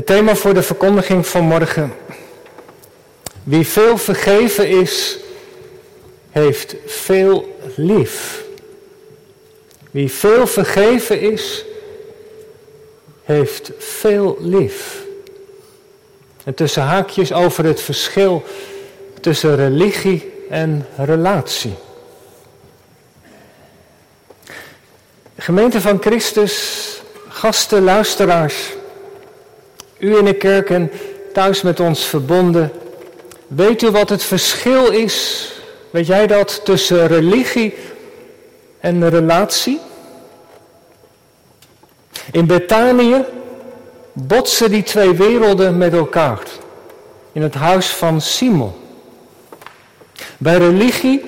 Het 0.00 0.08
thema 0.08 0.34
voor 0.34 0.54
de 0.54 0.62
verkondiging 0.62 1.26
van 1.26 1.44
morgen. 1.44 1.92
Wie 3.42 3.66
veel 3.66 3.98
vergeven 3.98 4.68
is, 4.68 5.18
heeft 6.30 6.74
veel 6.86 7.58
lief. 7.74 8.44
Wie 9.90 10.12
veel 10.12 10.46
vergeven 10.46 11.20
is, 11.20 11.64
heeft 13.22 13.70
veel 13.78 14.36
lief. 14.40 15.04
En 16.44 16.54
tussen 16.54 16.82
haakjes 16.82 17.32
over 17.32 17.64
het 17.64 17.80
verschil 17.80 18.44
tussen 19.20 19.56
religie 19.56 20.32
en 20.50 20.86
relatie. 20.96 21.74
Gemeente 25.36 25.80
van 25.80 25.98
Christus, 26.00 27.02
gasten, 27.28 27.82
luisteraars, 27.82 28.78
u 30.00 30.16
in 30.16 30.24
de 30.24 30.34
kerk 30.34 30.70
en 30.70 30.90
thuis 31.32 31.62
met 31.62 31.80
ons 31.80 32.04
verbonden. 32.04 32.72
Weet 33.46 33.82
u 33.82 33.90
wat 33.90 34.08
het 34.08 34.22
verschil 34.22 34.90
is, 34.90 35.48
weet 35.90 36.06
jij 36.06 36.26
dat, 36.26 36.60
tussen 36.64 37.06
religie 37.06 37.74
en 38.80 39.08
relatie? 39.08 39.80
In 42.32 42.46
Betanië 42.46 43.24
botsen 44.12 44.70
die 44.70 44.82
twee 44.82 45.12
werelden 45.12 45.78
met 45.78 45.92
elkaar. 45.92 46.42
In 47.32 47.42
het 47.42 47.54
huis 47.54 47.88
van 47.88 48.20
Simon. 48.20 48.72
Bij 50.38 50.58
religie 50.58 51.24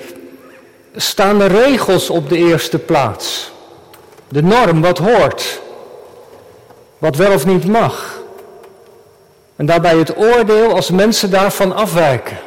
staan 0.97 1.39
de 1.39 1.47
regels 1.47 2.11
op 2.11 2.29
de 2.29 2.37
eerste 2.37 2.79
plaats. 2.79 3.53
De 4.29 4.43
norm, 4.43 4.81
wat 4.81 4.99
hoort. 4.99 5.61
Wat 6.99 7.17
wel 7.17 7.33
of 7.33 7.47
niet 7.47 7.67
mag. 7.67 8.22
En 9.57 9.67
daarbij 9.67 9.97
het 9.97 10.17
oordeel 10.17 10.75
als 10.75 10.91
mensen 10.91 11.31
daarvan 11.31 11.75
afwijken. 11.75 12.39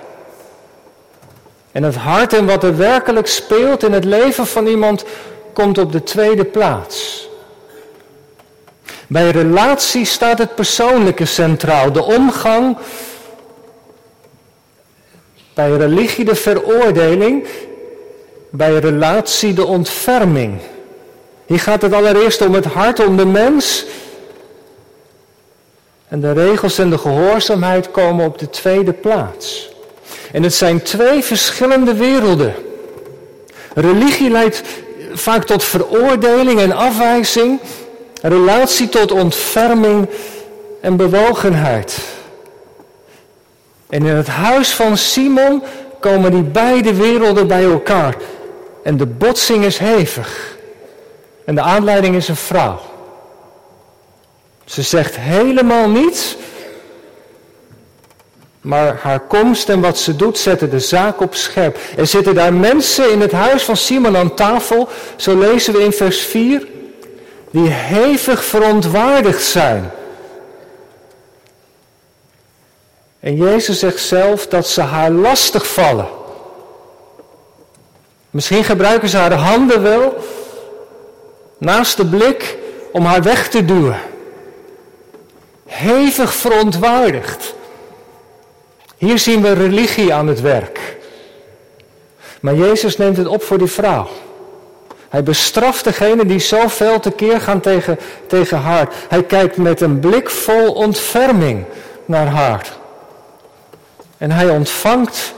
En 1.72 1.84
het 1.84 1.96
hart 1.96 2.34
en 2.34 2.46
wat 2.46 2.64
er 2.64 2.78
werkelijk 2.78 3.28
speelt 3.28 3.84
in 3.84 3.94
het 3.94 4.06
leven 4.06 4.48
van 4.48 4.68
iemand 4.68 5.06
komt 5.54 5.78
op 5.78 5.92
de 5.92 6.04
tweede 6.04 6.46
plaats. 6.46 7.28
Bij 9.08 9.30
relatie 9.30 10.06
staat 10.06 10.38
het 10.38 10.56
persoonlijke 10.56 11.26
centraal, 11.26 11.92
de 11.92 12.04
omgang. 12.04 12.78
Bij 15.54 15.72
religie 15.72 16.26
de 16.26 16.36
veroordeling, 16.36 17.48
bij 18.50 18.80
relatie 18.80 19.54
de 19.54 19.66
ontferming. 19.66 20.60
Hier 21.46 21.60
gaat 21.60 21.82
het 21.82 21.94
allereerst 21.94 22.42
om 22.42 22.54
het 22.54 22.66
hart, 22.66 23.06
om 23.06 23.18
de 23.18 23.26
mens. 23.26 23.86
En 26.08 26.20
de 26.20 26.32
regels 26.32 26.78
en 26.78 26.90
de 26.90 26.98
gehoorzaamheid 26.98 27.92
komen 27.92 28.26
op 28.26 28.40
de 28.40 28.50
tweede 28.50 28.94
plaats. 28.94 29.70
En 30.32 30.44
het 30.44 30.54
zijn 30.54 30.82
twee 30.82 31.24
verschillende 31.24 31.94
werelden. 31.94 32.54
Religie 33.74 34.30
leidt 34.30 34.62
vaak 35.14 35.44
tot 35.44 35.64
veroordeling 35.64 36.60
en 36.60 36.72
afwijzing. 36.72 37.60
Relatie 38.22 38.90
tot 38.90 39.12
ontferming 39.12 40.10
en 40.82 40.96
bewogenheid. 40.96 41.98
En 43.90 44.06
in 44.06 44.16
het 44.16 44.28
huis 44.28 44.74
van 44.74 44.98
Simon 44.98 45.64
komen 46.00 46.32
die 46.32 46.44
beide 46.44 46.94
werelden 46.94 47.48
bij 47.48 47.64
elkaar. 47.64 48.16
En 48.84 48.98
de 48.98 49.06
botsing 49.06 49.64
is 49.64 49.78
hevig. 49.78 50.58
En 51.46 51.56
de 51.56 51.62
aanleiding 51.62 52.16
is 52.16 52.28
een 52.28 52.36
vrouw. 52.36 52.80
Ze 54.66 54.82
zegt 54.82 55.16
helemaal 55.16 55.90
niets. 55.90 56.36
Maar 58.62 59.00
haar 59.02 59.20
komst 59.20 59.70
en 59.70 59.82
wat 59.82 59.98
ze 59.98 60.16
doet 60.16 60.38
zetten 60.38 60.70
de 60.70 60.80
zaak 60.80 61.22
op 61.22 61.36
scherp. 61.36 61.78
Er 61.98 62.08
zitten 62.08 62.36
daar 62.36 62.54
mensen 62.54 63.12
in 63.12 63.22
het 63.22 63.32
huis 63.32 63.64
van 63.64 63.78
Simon 63.78 64.18
aan 64.18 64.36
tafel. 64.36 64.90
Zo 65.16 65.38
lezen 65.38 65.74
we 65.74 65.84
in 65.84 65.92
vers 65.92 66.20
4 66.20 66.68
die 67.52 67.70
hevig 67.70 68.44
verontwaardigd 68.44 69.44
zijn. 69.44 69.92
En 73.20 73.36
Jezus 73.36 73.80
zegt 73.80 74.00
zelf 74.00 74.48
dat 74.48 74.68
ze 74.68 74.82
haar 74.82 75.12
lastig 75.12 75.68
vallen. 75.68 76.08
Misschien 78.30 78.64
gebruiken 78.64 79.10
ze 79.10 79.18
haar 79.18 79.34
handen 79.34 79.82
wel 79.82 80.16
naast 81.58 81.98
de 81.98 82.06
blik 82.06 82.58
om 82.92 83.06
haar 83.06 83.24
weg 83.24 83.50
te 83.50 83.66
duwen. 83.66 84.00
Hevig 85.76 86.34
verontwaardigd. 86.34 87.54
Hier 88.98 89.20
zien 89.20 89.42
we 89.42 89.54
religie 89.54 90.14
aan 90.14 90.28
het 90.28 90.42
werk. 90.42 90.98
Maar 92.40 92.56
Jezus 92.56 92.98
neemt 92.98 93.18
het 93.18 93.28
op 93.28 93.44
voor 93.44 93.58
die 93.58 93.68
vrouw. 93.68 94.08
Hij 95.10 95.24
bestraft 95.24 95.84
degene 95.84 96.26
die 96.26 96.40
zoveel 96.40 97.00
tekeer 97.00 97.42
gaan 97.42 97.60
tegen, 97.60 98.00
tegen 98.28 98.58
haar. 98.58 98.90
Hij 99.10 99.24
kijkt 99.24 99.58
met 99.58 99.82
een 99.82 100.00
blik 100.00 100.30
vol 100.30 100.74
ontferming 100.74 101.66
naar 102.06 102.28
haar. 102.28 102.74
En 104.18 104.32
hij 104.32 104.50
ontvangt 104.50 105.34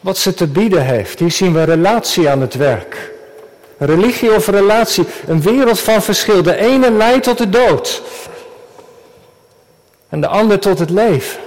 wat 0.00 0.18
ze 0.18 0.34
te 0.34 0.46
bieden 0.46 0.84
heeft. 0.84 1.18
Hier 1.18 1.30
zien 1.30 1.54
we 1.54 1.62
relatie 1.62 2.28
aan 2.28 2.40
het 2.40 2.54
werk. 2.54 3.12
Religie 3.78 4.34
of 4.34 4.46
relatie, 4.46 5.06
een 5.26 5.42
wereld 5.42 5.80
van 5.80 6.02
verschil. 6.02 6.42
De 6.42 6.56
ene 6.56 6.90
leidt 6.90 7.24
tot 7.24 7.38
de 7.38 7.48
dood. 7.48 8.02
En 10.14 10.20
de 10.20 10.26
ander 10.26 10.58
tot 10.58 10.78
het 10.78 10.90
leven. 10.90 11.40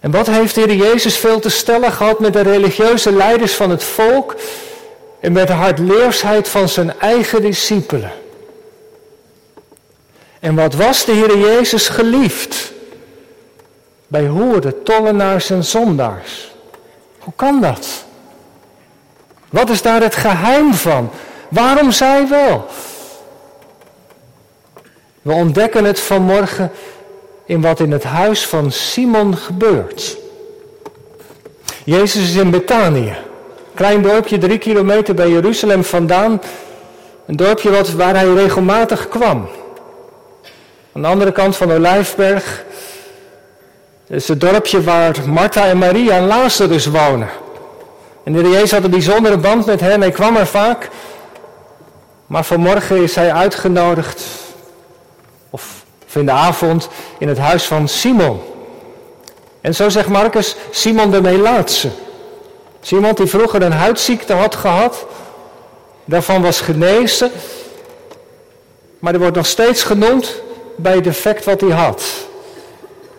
En 0.00 0.10
wat 0.10 0.26
heeft 0.26 0.54
de 0.54 0.60
Heer 0.60 0.74
Jezus 0.74 1.16
veel 1.16 1.38
te 1.40 1.48
stellen 1.48 1.92
gehad 1.92 2.18
met 2.18 2.32
de 2.32 2.40
religieuze 2.40 3.12
leiders 3.12 3.54
van 3.54 3.70
het 3.70 3.84
volk 3.84 4.34
en 5.20 5.32
met 5.32 5.46
de 5.46 5.52
hardleersheid 5.52 6.48
van 6.48 6.68
zijn 6.68 7.00
eigen 7.00 7.42
discipelen. 7.42 8.12
En 10.40 10.54
wat 10.54 10.74
was 10.74 11.04
de 11.04 11.12
Heer 11.12 11.38
Jezus 11.38 11.88
geliefd? 11.88 12.72
Bij 14.06 14.26
hoeren, 14.26 14.82
tollenaars 14.82 15.50
en 15.50 15.64
zondaars. 15.64 16.54
Hoe 17.18 17.32
kan 17.36 17.60
dat? 17.60 18.04
Wat 19.50 19.70
is 19.70 19.82
daar 19.82 20.02
het 20.02 20.14
geheim 20.14 20.74
van? 20.74 21.10
Waarom 21.48 21.92
zij 21.92 22.28
wel? 22.28 22.66
We 25.26 25.32
ontdekken 25.32 25.84
het 25.84 26.00
vanmorgen 26.00 26.70
in 27.44 27.60
wat 27.60 27.80
in 27.80 27.92
het 27.92 28.04
huis 28.04 28.46
van 28.46 28.72
Simon 28.72 29.36
gebeurt. 29.36 30.16
Jezus 31.84 32.22
is 32.22 32.34
in 32.34 32.50
Betanië. 32.50 33.16
Klein 33.74 34.02
dorpje, 34.02 34.38
drie 34.38 34.58
kilometer 34.58 35.14
bij 35.14 35.28
Jeruzalem 35.28 35.84
vandaan. 35.84 36.40
Een 37.26 37.36
dorpje 37.36 37.70
wat, 37.70 37.90
waar 37.90 38.14
hij 38.14 38.34
regelmatig 38.34 39.08
kwam. 39.08 39.48
Aan 40.92 41.02
de 41.02 41.08
andere 41.08 41.32
kant 41.32 41.56
van 41.56 41.68
de 41.68 41.74
Olijfberg 41.74 42.64
is 44.06 44.28
het 44.28 44.40
dorpje 44.40 44.82
waar 44.82 45.16
Martha 45.26 45.66
en 45.66 45.78
Maria 45.78 46.16
en 46.16 46.26
Lazarus 46.26 46.86
wonen. 46.86 47.28
En 48.24 48.32
de 48.32 48.48
Jezus 48.48 48.70
had 48.70 48.84
een 48.84 48.90
bijzondere 48.90 49.36
band 49.36 49.66
met 49.66 49.80
hen. 49.80 50.00
Hij 50.00 50.10
kwam 50.10 50.36
er 50.36 50.46
vaak. 50.46 50.88
Maar 52.26 52.44
vanmorgen 52.44 53.02
is 53.02 53.14
hij 53.14 53.32
uitgenodigd, 53.32 54.45
in 56.16 56.26
de 56.26 56.32
avond, 56.32 56.88
in 57.18 57.28
het 57.28 57.38
huis 57.38 57.64
van 57.64 57.88
Simon. 57.88 58.40
En 59.60 59.74
zo 59.74 59.88
zegt 59.88 60.08
Marcus, 60.08 60.56
Simon 60.70 61.10
de 61.10 61.20
Melaatse. 61.20 61.88
Is 62.82 62.92
iemand 62.92 63.16
die 63.16 63.26
vroeger 63.26 63.62
een 63.62 63.72
huidziekte 63.72 64.32
had 64.32 64.54
gehad, 64.54 65.06
daarvan 66.04 66.42
was 66.42 66.60
genezen, 66.60 67.30
maar 68.98 69.12
er 69.12 69.20
wordt 69.20 69.36
nog 69.36 69.46
steeds 69.46 69.82
genoemd 69.82 70.42
bij 70.76 70.94
het 70.94 71.04
defect 71.04 71.44
wat 71.44 71.60
hij 71.60 71.70
had. 71.70 72.02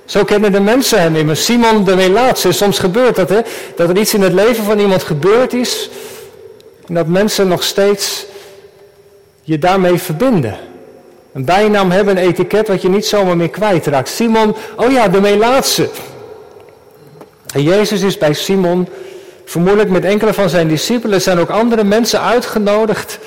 Zo 0.06 0.24
kennen 0.24 0.52
de 0.52 0.60
mensen 0.60 1.02
hem 1.02 1.16
immers. 1.16 1.46
Simon 1.46 1.84
de 1.84 1.96
Melaatse. 1.96 2.52
Soms 2.52 2.80
gebeurt 2.80 3.16
dat, 3.16 3.30
hè? 3.30 3.42
Dat 3.76 3.90
er 3.90 3.98
iets 3.98 4.14
in 4.14 4.22
het 4.22 4.34
leven 4.34 4.64
van 4.64 4.80
iemand 4.80 5.04
gebeurd 5.04 5.54
is. 5.54 5.90
En 6.88 6.94
dat 6.94 7.08
mensen 7.08 7.48
nog 7.48 7.64
steeds 7.64 8.26
je 9.42 9.58
daarmee 9.58 9.98
verbinden. 9.98 10.58
Een 11.38 11.46
bijnaam 11.46 11.92
hebben, 11.92 12.18
een 12.18 12.28
etiket 12.28 12.68
wat 12.68 12.82
je 12.82 12.90
niet 12.90 13.06
zomaar 13.06 13.38
meer 13.38 13.50
kwijtraakt. 13.50 14.10
Simon, 14.10 14.56
oh 14.76 14.92
ja, 14.92 15.08
de 15.08 15.22
Melaatse. 15.22 15.90
En 17.54 17.64
Jezus 17.64 18.02
is 18.02 18.18
bij 18.18 18.34
Simon 18.34 18.88
Vermoedelijk 19.46 19.90
met 19.90 20.06
enkele 20.06 20.34
van 20.34 20.50
zijn 20.50 20.68
discipelen 20.68 21.22
zijn 21.22 21.40
ook 21.40 21.50
andere 21.50 21.84
mensen 21.84 22.22
uitgenodigd 22.22 23.20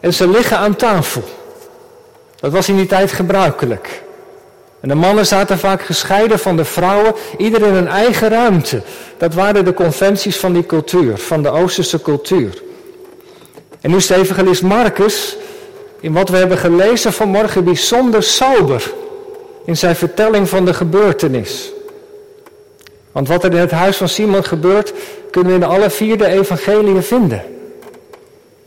en 0.00 0.14
ze 0.14 0.28
liggen 0.28 0.58
aan 0.58 0.76
tafel. 0.76 1.22
Dat 2.40 2.52
was 2.52 2.68
in 2.68 2.76
die 2.76 2.86
tijd 2.86 3.12
gebruikelijk. 3.12 4.02
En 4.80 4.88
de 4.88 4.94
mannen 4.94 5.26
zaten 5.26 5.58
vaak 5.58 5.82
gescheiden 5.82 6.38
van 6.38 6.56
de 6.56 6.64
vrouwen, 6.64 7.14
ieder 7.38 7.66
in 7.66 7.74
een 7.74 7.88
eigen 7.88 8.28
ruimte. 8.28 8.82
Dat 9.16 9.34
waren 9.34 9.64
de 9.64 9.74
conventies 9.74 10.36
van 10.36 10.52
die 10.52 10.66
cultuur, 10.66 11.18
van 11.18 11.42
de 11.42 11.50
Oosterse 11.50 12.02
cultuur. 12.02 12.62
En 13.80 13.90
nu 13.90 13.96
is 13.96 14.06
de 14.06 14.58
Marcus, 14.62 15.36
in 16.04 16.12
wat 16.12 16.28
we 16.28 16.36
hebben 16.36 16.58
gelezen 16.58 17.12
vanmorgen, 17.12 17.64
bijzonder 17.64 18.22
sober 18.22 18.92
in 19.64 19.76
zijn 19.76 19.96
vertelling 19.96 20.48
van 20.48 20.64
de 20.64 20.74
gebeurtenis. 20.74 21.72
Want 23.12 23.28
wat 23.28 23.44
er 23.44 23.52
in 23.52 23.58
het 23.58 23.70
huis 23.70 23.96
van 23.96 24.08
Simon 24.08 24.44
gebeurt, 24.44 24.92
kunnen 25.30 25.52
we 25.52 25.58
in 25.58 25.70
alle 25.70 25.90
vier 25.90 26.18
de 26.18 26.26
evangeliën 26.26 27.02
vinden. 27.02 27.42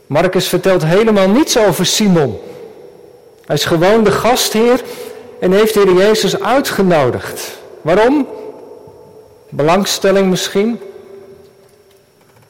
Marcus 0.06 0.48
vertelt 0.48 0.84
helemaal 0.84 1.28
niets 1.28 1.58
over 1.58 1.86
Simon. 1.86 2.40
Hij 3.46 3.56
is 3.56 3.64
gewoon 3.64 4.04
de 4.04 4.12
gastheer 4.12 4.80
en 5.40 5.52
heeft 5.52 5.74
de 5.74 5.94
Jezus 5.94 6.40
uitgenodigd. 6.40 7.58
Waarom? 7.82 8.28
Belangstelling 9.48 10.30
misschien. 10.30 10.80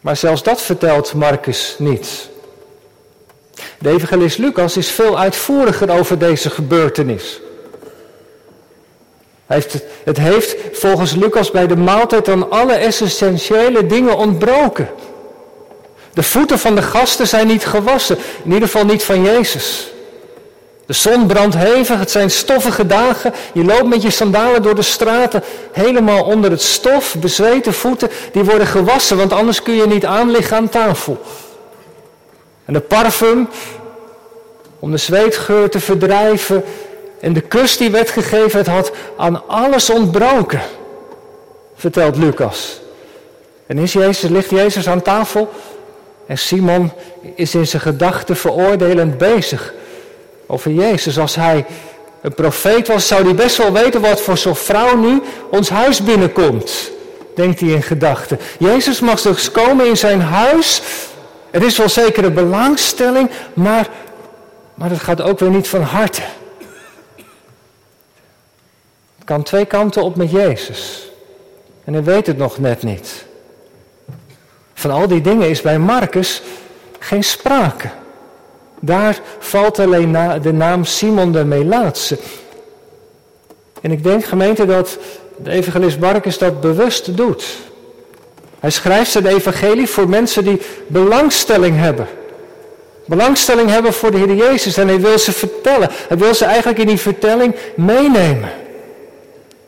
Maar 0.00 0.16
zelfs 0.16 0.42
dat 0.42 0.60
vertelt 0.60 1.14
Marcus 1.14 1.76
niet. 1.78 2.28
De 3.78 3.90
evangelist 3.90 4.38
Lucas 4.38 4.76
is 4.76 4.88
veel 4.88 5.18
uitvoeriger 5.18 5.90
over 5.90 6.18
deze 6.18 6.50
gebeurtenis. 6.50 7.40
Het 10.04 10.18
heeft 10.18 10.56
volgens 10.72 11.14
Lucas 11.14 11.50
bij 11.50 11.66
de 11.66 11.76
maaltijd 11.76 12.24
dan 12.24 12.50
alle 12.50 12.72
essentiële 12.72 13.86
dingen 13.86 14.16
ontbroken. 14.16 14.88
De 16.12 16.22
voeten 16.22 16.58
van 16.58 16.74
de 16.74 16.82
gasten 16.82 17.28
zijn 17.28 17.46
niet 17.46 17.66
gewassen, 17.66 18.18
in 18.44 18.52
ieder 18.52 18.68
geval 18.68 18.84
niet 18.84 19.04
van 19.04 19.22
Jezus. 19.22 19.92
De 20.86 20.94
zon 20.94 21.26
brandt 21.26 21.56
hevig, 21.56 21.98
het 21.98 22.10
zijn 22.10 22.30
stoffige 22.30 22.86
dagen. 22.86 23.32
Je 23.52 23.64
loopt 23.64 23.88
met 23.88 24.02
je 24.02 24.10
sandalen 24.10 24.62
door 24.62 24.74
de 24.74 24.82
straten, 24.82 25.42
helemaal 25.72 26.24
onder 26.24 26.50
het 26.50 26.62
stof, 26.62 27.14
bezweten 27.18 27.74
voeten, 27.74 28.10
die 28.32 28.44
worden 28.44 28.66
gewassen, 28.66 29.16
want 29.16 29.32
anders 29.32 29.62
kun 29.62 29.74
je 29.74 29.86
niet 29.86 30.04
aanliggen 30.04 30.56
aan 30.56 30.68
tafel. 30.68 31.20
En 32.68 32.74
de 32.74 32.80
parfum, 32.80 33.48
om 34.78 34.90
de 34.90 34.96
zweetgeur 34.96 35.70
te 35.70 35.80
verdrijven, 35.80 36.64
en 37.20 37.32
de 37.32 37.40
kus 37.40 37.76
die 37.76 37.90
werd 37.90 38.10
gegeven, 38.10 38.58
het 38.58 38.68
had 38.68 38.90
aan 39.16 39.48
alles 39.48 39.90
ontbroken, 39.90 40.60
vertelt 41.74 42.16
Lucas. 42.16 42.80
En 43.66 43.78
is 43.78 43.92
Jezus, 43.92 44.30
ligt 44.30 44.50
Jezus 44.50 44.88
aan 44.88 45.02
tafel 45.02 45.50
en 46.26 46.38
Simon 46.38 46.92
is 47.34 47.54
in 47.54 47.66
zijn 47.66 47.82
gedachten 47.82 48.36
veroordelend 48.36 49.18
bezig 49.18 49.74
over 50.46 50.70
Jezus. 50.70 51.18
Als 51.18 51.34
hij 51.34 51.64
een 52.20 52.34
profeet 52.34 52.88
was, 52.88 53.06
zou 53.06 53.24
hij 53.24 53.34
best 53.34 53.56
wel 53.56 53.72
weten 53.72 54.00
wat 54.00 54.20
voor 54.20 54.38
zo'n 54.38 54.56
vrouw 54.56 54.96
nu 54.96 55.22
ons 55.50 55.68
huis 55.68 56.02
binnenkomt. 56.02 56.90
Denkt 57.34 57.60
hij 57.60 57.68
in 57.68 57.82
gedachten. 57.82 58.38
Jezus 58.58 59.00
mag 59.00 59.20
dus 59.20 59.50
komen 59.50 59.86
in 59.86 59.96
zijn 59.96 60.20
huis. 60.20 60.82
Er 61.50 61.62
is 61.62 61.76
wel 61.78 61.88
zeker 61.88 62.24
een 62.24 62.34
belangstelling, 62.34 63.30
maar, 63.54 63.88
maar 64.74 64.90
het 64.90 65.00
gaat 65.00 65.20
ook 65.20 65.38
weer 65.38 65.50
niet 65.50 65.68
van 65.68 65.82
harte. 65.82 66.22
Het 69.16 69.24
kan 69.24 69.42
twee 69.42 69.64
kanten 69.64 70.02
op 70.02 70.16
met 70.16 70.30
Jezus. 70.30 71.10
En 71.84 71.92
hij 71.92 72.04
weet 72.04 72.26
het 72.26 72.36
nog 72.36 72.58
net 72.58 72.82
niet. 72.82 73.24
Van 74.74 74.90
al 74.90 75.08
die 75.08 75.20
dingen 75.20 75.48
is 75.48 75.60
bij 75.60 75.78
Marcus 75.78 76.42
geen 76.98 77.24
sprake. 77.24 77.88
Daar 78.80 79.20
valt 79.38 79.78
alleen 79.78 80.12
de 80.42 80.52
naam 80.52 80.84
Simon 80.84 81.32
de 81.32 81.44
Melaatse. 81.44 82.18
En 83.80 83.92
ik 83.92 84.02
denk 84.02 84.24
gemeente 84.24 84.66
dat 84.66 84.98
de 85.36 85.50
evangelist 85.50 85.98
Marcus 85.98 86.38
dat 86.38 86.60
bewust 86.60 87.16
doet. 87.16 87.44
Hij 88.60 88.70
schrijft 88.70 89.10
zijn 89.10 89.26
evangelie 89.26 89.86
voor 89.86 90.08
mensen 90.08 90.44
die 90.44 90.60
belangstelling 90.86 91.78
hebben. 91.78 92.06
Belangstelling 93.06 93.70
hebben 93.70 93.92
voor 93.92 94.10
de 94.10 94.16
Heer 94.16 94.34
Jezus 94.34 94.76
en 94.76 94.88
hij 94.88 95.00
wil 95.00 95.18
ze 95.18 95.32
vertellen. 95.32 95.88
Hij 96.08 96.18
wil 96.18 96.34
ze 96.34 96.44
eigenlijk 96.44 96.78
in 96.78 96.86
die 96.86 96.98
vertelling 96.98 97.54
meenemen. 97.74 98.50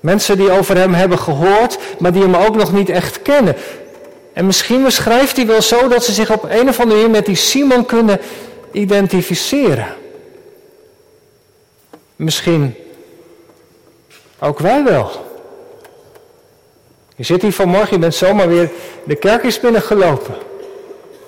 Mensen 0.01 0.37
die 0.37 0.51
over 0.51 0.77
hem 0.77 0.95
hebben 0.95 1.19
gehoord, 1.19 1.79
maar 1.99 2.13
die 2.13 2.23
hem 2.23 2.35
ook 2.35 2.57
nog 2.57 2.73
niet 2.73 2.89
echt 2.89 3.23
kennen. 3.23 3.57
En 4.33 4.47
misschien 4.47 4.83
beschrijft 4.83 5.37
hij 5.37 5.47
wel 5.47 5.63
zo 5.63 5.89
dat 5.89 6.05
ze 6.05 6.13
zich 6.13 6.31
op 6.31 6.45
een 6.51 6.69
of 6.69 6.81
andere 6.81 6.99
manier 7.01 7.11
met 7.11 7.27
die 7.27 7.37
Simon 7.37 7.87
kunnen 7.87 8.21
identificeren. 8.73 9.87
Misschien 12.17 12.75
ook 14.39 14.59
wij 14.59 14.85
wel. 14.85 15.30
Je 17.21 17.27
zit 17.27 17.43
hier 17.43 17.53
vanmorgen, 17.53 17.93
je 17.93 17.99
bent 17.99 18.15
zomaar 18.15 18.49
weer 18.49 18.71
de 19.05 19.15
kerk 19.15 19.43
is 19.43 19.61
binnengelopen. 19.61 20.35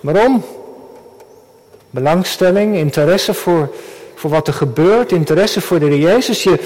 Waarom? 0.01 0.45
Belangstelling, 1.91 2.77
interesse 2.77 3.35
voor, 3.35 3.75
voor 4.15 4.31
wat 4.31 4.47
er 4.47 4.55
gebeurt, 4.55 5.13
interesse 5.13 5.61
voor 5.61 5.79
de 5.79 5.99
Jezus. 5.99 6.43
Je, 6.43 6.59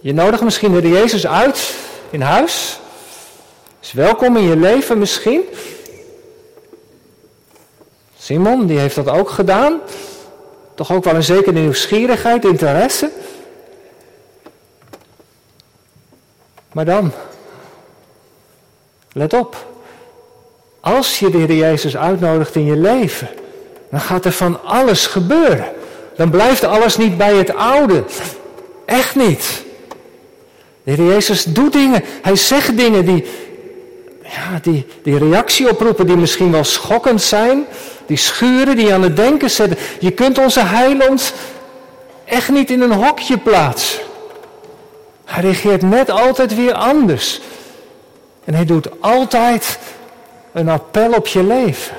je 0.00 0.12
nodigt 0.12 0.42
misschien 0.42 0.80
de 0.80 0.88
Jezus 0.88 1.26
uit 1.26 1.74
in 2.10 2.20
huis. 2.20 2.80
Is 3.82 3.92
welkom 3.92 4.36
in 4.36 4.44
je 4.44 4.56
leven 4.56 4.98
misschien. 4.98 5.42
Simon, 8.18 8.66
die 8.66 8.78
heeft 8.78 8.94
dat 8.94 9.08
ook 9.08 9.30
gedaan. 9.30 9.80
Toch 10.74 10.92
ook 10.92 11.04
wel 11.04 11.14
een 11.14 11.22
zekere 11.22 11.60
nieuwsgierigheid, 11.60 12.44
interesse. 12.44 13.10
Maar 16.72 16.84
dan, 16.84 17.12
let 19.16 19.34
op. 19.34 19.66
Als 20.80 21.18
je 21.18 21.30
de 21.30 21.38
Heer 21.38 21.54
Jezus 21.54 21.96
uitnodigt 21.96 22.54
in 22.54 22.64
je 22.64 22.76
leven, 22.76 23.28
dan 23.90 24.00
gaat 24.00 24.24
er 24.24 24.32
van 24.32 24.64
alles 24.64 25.06
gebeuren. 25.06 25.64
Dan 26.16 26.30
blijft 26.30 26.64
alles 26.64 26.96
niet 26.96 27.16
bij 27.16 27.34
het 27.34 27.54
oude. 27.54 28.04
Echt 28.84 29.14
niet. 29.14 29.64
De 30.82 30.90
Heer 30.90 31.06
Jezus 31.06 31.44
doet 31.44 31.72
dingen. 31.72 32.02
Hij 32.22 32.36
zegt 32.36 32.76
dingen 32.76 33.04
die, 33.04 33.24
ja, 34.22 34.58
die, 34.62 34.86
die 35.02 35.18
reactie 35.18 35.70
oproepen 35.70 36.06
die 36.06 36.16
misschien 36.16 36.52
wel 36.52 36.64
schokkend 36.64 37.22
zijn. 37.22 37.64
Die 38.06 38.16
schuren 38.16 38.76
die 38.76 38.94
aan 38.94 39.02
het 39.02 39.16
denken 39.16 39.50
zetten. 39.50 39.78
Je 40.00 40.10
kunt 40.10 40.38
onze 40.38 40.60
heiland 40.60 41.32
echt 42.24 42.48
niet 42.48 42.70
in 42.70 42.80
een 42.80 42.92
hokje 42.92 43.38
plaatsen. 43.38 44.00
Hij 45.24 45.42
reageert 45.42 45.82
net 45.82 46.10
altijd 46.10 46.54
weer 46.54 46.74
anders. 46.74 47.40
En 48.46 48.54
hij 48.54 48.64
doet 48.64 48.88
altijd 49.00 49.78
een 50.52 50.68
appel 50.68 51.12
op 51.12 51.26
je 51.26 51.42
leven. 51.42 51.96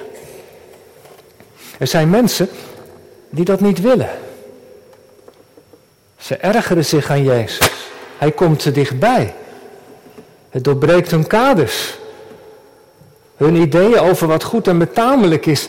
Er 1.77 1.87
zijn 1.87 2.09
mensen 2.09 2.49
die 3.29 3.45
dat 3.45 3.59
niet 3.59 3.81
willen. 3.81 4.09
Ze 6.17 6.35
ergeren 6.35 6.85
zich 6.85 7.09
aan 7.09 7.23
Jezus. 7.23 7.69
Hij 8.17 8.31
komt 8.31 8.59
te 8.59 8.71
dichtbij. 8.71 9.33
Het 10.49 10.63
doorbreekt 10.63 11.11
hun 11.11 11.27
kaders. 11.27 11.97
Hun 13.35 13.55
ideeën 13.55 13.99
over 13.99 14.27
wat 14.27 14.43
goed 14.43 14.67
en 14.67 14.77
betamelijk 14.77 15.45
is. 15.45 15.67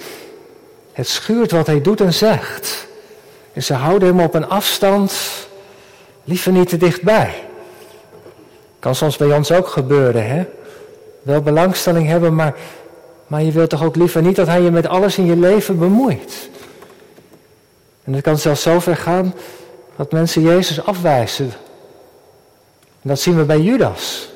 Het 0.92 1.08
schuurt 1.08 1.50
wat 1.50 1.66
hij 1.66 1.82
doet 1.82 2.00
en 2.00 2.14
zegt. 2.14 2.86
En 3.52 3.62
ze 3.62 3.74
houden 3.74 4.08
hem 4.08 4.20
op 4.20 4.34
een 4.34 4.48
afstand, 4.48 5.12
liever 6.24 6.52
niet 6.52 6.68
te 6.68 6.76
dichtbij. 6.76 7.44
Kan 8.78 8.94
soms 8.94 9.16
bij 9.16 9.36
ons 9.36 9.52
ook 9.52 9.68
gebeuren, 9.68 10.26
hè? 10.26 10.46
Wel 11.28 11.40
belangstelling 11.40 12.06
hebben, 12.06 12.34
maar, 12.34 12.54
maar 13.26 13.42
je 13.42 13.52
wilt 13.52 13.70
toch 13.70 13.84
ook 13.84 13.96
liever 13.96 14.22
niet 14.22 14.36
dat 14.36 14.46
hij 14.46 14.62
je 14.62 14.70
met 14.70 14.86
alles 14.86 15.18
in 15.18 15.26
je 15.26 15.36
leven 15.36 15.78
bemoeit. 15.78 16.48
En 18.04 18.12
het 18.12 18.22
kan 18.22 18.38
zelfs 18.38 18.62
zo 18.62 18.80
ver 18.80 18.96
gaan 18.96 19.34
dat 19.96 20.12
mensen 20.12 20.42
Jezus 20.42 20.84
afwijzen. 20.84 21.52
En 23.02 23.08
dat 23.08 23.20
zien 23.20 23.36
we 23.36 23.44
bij 23.44 23.60
Judas. 23.60 24.28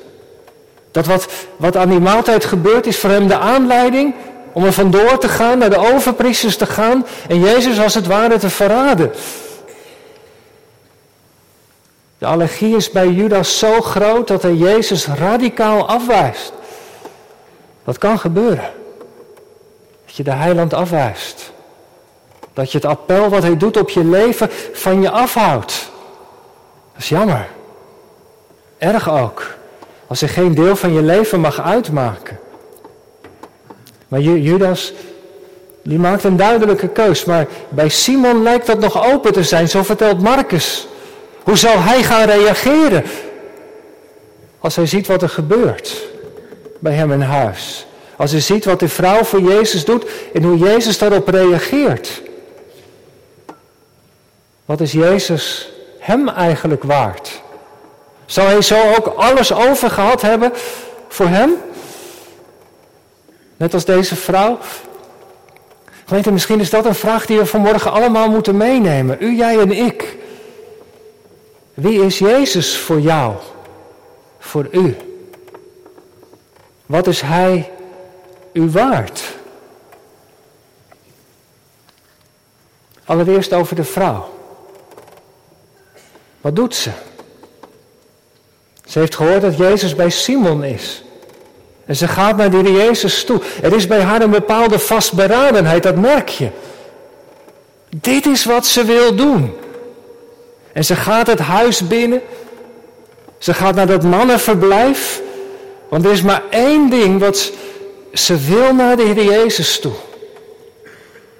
Dat 0.91 1.05
wat, 1.05 1.27
wat 1.57 1.77
aan 1.77 1.89
die 1.89 1.99
maaltijd 1.99 2.45
gebeurt 2.45 2.85
is 2.85 2.97
voor 2.97 3.09
hem 3.09 3.27
de 3.27 3.37
aanleiding 3.37 4.13
om 4.51 4.65
er 4.65 4.73
vandoor 4.73 5.17
te 5.17 5.29
gaan, 5.29 5.57
naar 5.57 5.69
de 5.69 5.93
overpriesters 5.93 6.57
te 6.57 6.65
gaan 6.65 7.05
en 7.27 7.39
Jezus 7.39 7.79
als 7.79 7.93
het 7.93 8.07
ware 8.07 8.37
te 8.37 8.49
verraden. 8.49 9.11
De 12.17 12.25
allergie 12.25 12.75
is 12.75 12.91
bij 12.91 13.07
Judas 13.07 13.59
zo 13.59 13.81
groot 13.81 14.27
dat 14.27 14.41
hij 14.41 14.53
Jezus 14.53 15.07
radicaal 15.07 15.87
afwijst. 15.87 16.53
Dat 17.83 17.97
kan 17.97 18.19
gebeuren. 18.19 18.71
Dat 20.05 20.15
je 20.15 20.23
de 20.23 20.31
heiland 20.31 20.73
afwijst. 20.73 21.51
Dat 22.53 22.71
je 22.71 22.77
het 22.77 22.87
appel 22.87 23.29
wat 23.29 23.43
hij 23.43 23.57
doet 23.57 23.77
op 23.77 23.89
je 23.89 24.05
leven 24.05 24.49
van 24.73 25.01
je 25.01 25.09
afhoudt. 25.09 25.91
Dat 26.93 27.01
is 27.01 27.09
jammer. 27.09 27.47
Erg 28.77 29.09
ook. 29.09 29.55
Als 30.07 30.19
hij 30.19 30.29
geen 30.29 30.55
deel 30.55 30.75
van 30.75 30.93
je 30.93 31.01
leven 31.01 31.39
mag 31.39 31.61
uitmaken. 31.61 32.39
Maar 34.07 34.19
Judas, 34.19 34.93
die 35.83 35.99
maakt 35.99 36.23
een 36.23 36.37
duidelijke 36.37 36.87
keus. 36.87 37.25
Maar 37.25 37.47
bij 37.69 37.89
Simon 37.89 38.43
lijkt 38.43 38.65
dat 38.65 38.79
nog 38.79 39.05
open 39.05 39.33
te 39.33 39.43
zijn, 39.43 39.69
zo 39.69 39.83
vertelt 39.83 40.21
Marcus. 40.21 40.87
Hoe 41.43 41.57
zal 41.57 41.81
hij 41.81 42.03
gaan 42.03 42.25
reageren 42.25 43.03
als 44.59 44.75
hij 44.75 44.85
ziet 44.85 45.07
wat 45.07 45.21
er 45.21 45.29
gebeurt 45.29 46.11
bij 46.83 46.93
hem 46.93 47.11
in 47.11 47.21
huis? 47.21 47.85
Als 48.17 48.31
hij 48.31 48.39
ziet 48.39 48.65
wat 48.65 48.79
de 48.79 48.89
vrouw 48.89 49.23
voor 49.23 49.41
Jezus 49.41 49.85
doet 49.85 50.05
en 50.33 50.43
hoe 50.43 50.57
Jezus 50.57 50.97
daarop 50.97 51.27
reageert. 51.27 52.21
Wat 54.65 54.81
is 54.81 54.91
Jezus 54.91 55.69
hem 55.99 56.29
eigenlijk 56.29 56.83
waard? 56.83 57.41
Zou 58.25 58.47
hij 58.47 58.61
zo 58.61 58.93
ook 58.97 59.07
alles 59.07 59.53
over 59.53 59.89
gehad 59.89 60.21
hebben 60.21 60.51
voor 61.07 61.27
hem? 61.27 61.53
Net 63.57 63.73
als 63.73 63.85
deze 63.85 64.15
vrouw. 64.15 64.57
Gemeente, 66.05 66.31
misschien 66.31 66.59
is 66.59 66.69
dat 66.69 66.85
een 66.85 66.95
vraag 66.95 67.25
die 67.25 67.37
we 67.37 67.45
vanmorgen 67.45 67.91
allemaal 67.91 68.29
moeten 68.29 68.57
meenemen. 68.57 69.17
U, 69.19 69.35
jij 69.35 69.59
en 69.59 69.71
ik. 69.71 70.17
Wie 71.73 72.05
is 72.05 72.17
Jezus 72.17 72.77
voor 72.77 72.99
jou? 72.99 73.33
Voor 74.39 74.67
u? 74.71 74.95
Wat 76.85 77.07
is 77.07 77.21
Hij 77.21 77.71
u 78.51 78.69
waard? 78.69 79.23
Allereerst 83.05 83.53
over 83.53 83.75
de 83.75 83.83
vrouw. 83.83 84.29
Wat 86.41 86.55
doet 86.55 86.75
ze? 86.75 86.89
Ze 88.85 88.99
heeft 88.99 89.15
gehoord 89.15 89.41
dat 89.41 89.57
Jezus 89.57 89.95
bij 89.95 90.09
Simon 90.09 90.63
is. 90.63 91.03
En 91.85 91.95
ze 91.95 92.07
gaat 92.07 92.37
naar 92.37 92.49
die 92.49 92.71
Jezus 92.71 93.23
toe. 93.23 93.41
Er 93.61 93.75
is 93.75 93.87
bij 93.87 94.01
haar 94.01 94.21
een 94.21 94.29
bepaalde 94.29 94.79
vastberadenheid, 94.79 95.83
dat 95.83 95.95
merk 95.95 96.29
je. 96.29 96.49
Dit 97.89 98.25
is 98.25 98.45
wat 98.45 98.65
ze 98.65 98.83
wil 98.85 99.15
doen. 99.15 99.53
En 100.71 100.85
ze 100.85 100.95
gaat 100.95 101.27
het 101.27 101.39
huis 101.39 101.87
binnen. 101.87 102.21
Ze 103.37 103.53
gaat 103.53 103.75
naar 103.75 103.87
dat 103.87 104.03
mannenverblijf. 104.03 105.21
Want 105.93 106.05
er 106.05 106.11
is 106.11 106.21
maar 106.21 106.43
één 106.49 106.89
ding 106.89 107.19
wat 107.19 107.51
ze 108.13 108.37
wil 108.37 108.73
naar 108.73 108.95
de 108.95 109.03
Heer 109.03 109.23
Jezus 109.23 109.79
toe. 109.79 109.93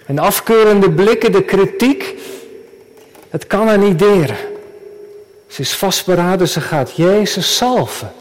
En 0.06 0.20
afkeurende 0.20 0.92
blikken, 0.92 1.32
de 1.32 1.44
kritiek, 1.44 2.16
het 3.30 3.48
kan 3.48 3.68
haar 3.68 3.78
niet 3.78 4.00
deren. 4.00 4.38
Ze 5.48 5.62
is 5.62 5.74
vastberaden, 5.74 6.48
ze 6.48 6.62
gaat 6.62 6.96
Jezus 6.96 7.56
salven. 7.56 8.14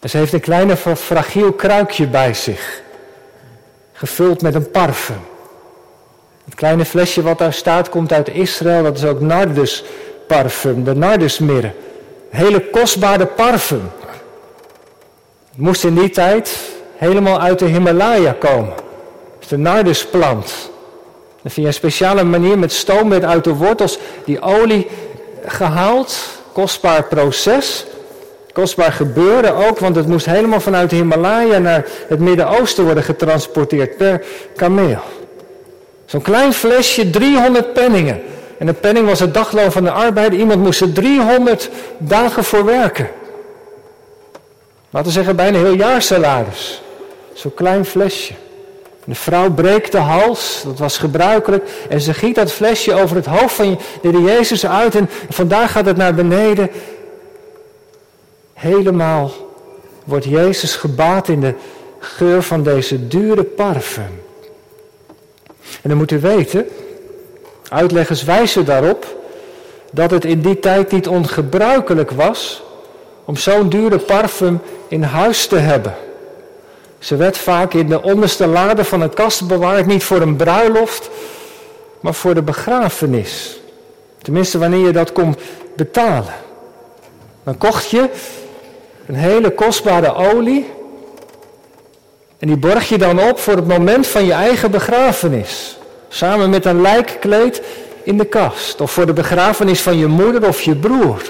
En 0.00 0.10
ze 0.10 0.16
heeft 0.16 0.32
een 0.32 0.40
kleine 0.40 0.76
fragiel 0.76 1.52
kruikje 1.52 2.06
bij 2.06 2.34
zich, 2.34 2.82
gevuld 3.92 4.42
met 4.42 4.54
een 4.54 4.70
parfum. 4.70 5.20
Het 6.44 6.54
kleine 6.54 6.84
flesje 6.84 7.22
wat 7.22 7.38
daar 7.38 7.52
staat 7.52 7.88
komt 7.88 8.12
uit 8.12 8.28
Israël, 8.28 8.82
dat 8.82 8.96
is 8.96 9.04
ook 9.04 9.20
nardusparfum, 9.20 10.84
de 10.84 10.94
nardusmirre. 10.94 11.72
Hele 12.30 12.70
kostbare 12.70 13.26
parfum. 13.26 13.90
Het 15.52 15.60
moest 15.60 15.84
in 15.84 15.94
die 15.94 16.10
tijd 16.10 16.58
helemaal 16.96 17.40
uit 17.40 17.58
de 17.58 17.64
Himalaya 17.64 18.32
komen. 18.38 18.72
de 19.48 19.56
nardusplant. 19.56 20.70
Dan 21.42 21.50
via 21.50 21.66
een 21.66 21.74
speciale 21.74 22.22
manier 22.22 22.58
met 22.58 22.72
stoom 22.72 23.08
werd 23.08 23.24
uit 23.24 23.44
de 23.44 23.54
wortels 23.54 23.98
die 24.24 24.40
olie 24.40 24.86
gehaald. 25.44 26.16
Kostbaar 26.52 27.04
proces. 27.04 27.86
Kostbaar 28.52 28.92
gebeuren 28.92 29.54
ook, 29.54 29.78
want 29.78 29.96
het 29.96 30.06
moest 30.06 30.26
helemaal 30.26 30.60
vanuit 30.60 30.90
de 30.90 30.96
Himalaya 30.96 31.58
naar 31.58 31.86
het 32.08 32.18
Midden-Oosten 32.18 32.84
worden 32.84 33.02
getransporteerd 33.02 33.96
per 33.96 34.24
kameel. 34.56 35.00
Zo'n 36.04 36.22
klein 36.22 36.52
flesje, 36.52 37.10
300 37.10 37.72
penningen. 37.72 38.20
En 38.58 38.68
een 38.68 38.80
penning 38.80 39.06
was 39.06 39.20
het 39.20 39.34
dagloon 39.34 39.72
van 39.72 39.84
de 39.84 39.90
arbeider. 39.90 40.38
Iemand 40.38 40.62
moest 40.62 40.80
er 40.80 40.92
300 40.92 41.70
dagen 41.98 42.44
voor 42.44 42.64
werken. 42.64 43.08
Laten 44.92 45.08
we 45.08 45.14
zeggen, 45.14 45.36
bijna 45.36 45.58
heel 45.58 45.74
jaar 45.74 46.02
salaris. 46.02 46.82
Zo'n 47.32 47.54
klein 47.54 47.84
flesje. 47.84 48.34
De 49.04 49.14
vrouw 49.14 49.50
breekt 49.50 49.92
de 49.92 49.98
hals, 49.98 50.62
dat 50.64 50.78
was 50.78 50.98
gebruikelijk. 50.98 51.70
En 51.88 52.00
ze 52.00 52.14
giet 52.14 52.34
dat 52.34 52.52
flesje 52.52 52.94
over 52.94 53.16
het 53.16 53.26
hoofd 53.26 53.54
van 53.54 53.78
de 54.02 54.22
Jezus 54.22 54.66
uit. 54.66 54.94
En 54.94 55.10
vandaag 55.30 55.72
gaat 55.72 55.86
het 55.86 55.96
naar 55.96 56.14
beneden. 56.14 56.70
Helemaal 58.52 59.30
wordt 60.04 60.24
Jezus 60.24 60.76
gebaat 60.76 61.28
in 61.28 61.40
de 61.40 61.54
geur 61.98 62.42
van 62.42 62.62
deze 62.62 63.08
dure 63.08 63.42
parfum. 63.42 64.22
En 65.82 65.88
dan 65.88 65.96
moet 65.96 66.10
u 66.10 66.20
weten, 66.20 66.68
uitleggers 67.68 68.22
wijzen 68.22 68.64
daarop 68.64 69.06
dat 69.92 70.10
het 70.10 70.24
in 70.24 70.40
die 70.40 70.58
tijd 70.58 70.92
niet 70.92 71.08
ongebruikelijk 71.08 72.10
was 72.10 72.62
om 73.24 73.36
zo'n 73.36 73.68
dure 73.68 73.98
parfum 73.98 74.60
in 74.88 75.02
huis 75.02 75.46
te 75.46 75.56
hebben. 75.56 75.94
Ze 76.98 77.16
werd 77.16 77.38
vaak 77.38 77.74
in 77.74 77.86
de 77.86 78.02
onderste 78.02 78.46
lade 78.46 78.84
van 78.84 79.00
een 79.00 79.14
kast 79.14 79.46
bewaard, 79.46 79.86
niet 79.86 80.04
voor 80.04 80.20
een 80.20 80.36
bruiloft, 80.36 81.10
maar 82.00 82.14
voor 82.14 82.34
de 82.34 82.42
begrafenis. 82.42 83.60
Tenminste, 84.22 84.58
wanneer 84.58 84.86
je 84.86 84.92
dat 84.92 85.12
kon 85.12 85.36
betalen. 85.76 86.34
Dan 87.44 87.58
kocht 87.58 87.90
je 87.90 88.08
een 89.06 89.14
hele 89.14 89.50
kostbare 89.50 90.14
olie. 90.14 90.70
En 92.38 92.46
die 92.48 92.56
borg 92.56 92.88
je 92.88 92.98
dan 92.98 93.20
op 93.20 93.38
voor 93.38 93.56
het 93.56 93.66
moment 93.66 94.06
van 94.06 94.24
je 94.24 94.32
eigen 94.32 94.70
begrafenis. 94.70 95.78
Samen 96.08 96.50
met 96.50 96.64
een 96.64 96.80
lijkkleed 96.80 97.62
in 98.02 98.18
de 98.18 98.24
kast. 98.24 98.80
Of 98.80 98.90
voor 98.90 99.06
de 99.06 99.12
begrafenis 99.12 99.82
van 99.82 99.98
je 99.98 100.06
moeder 100.06 100.46
of 100.48 100.60
je 100.60 100.76
broer. 100.76 101.22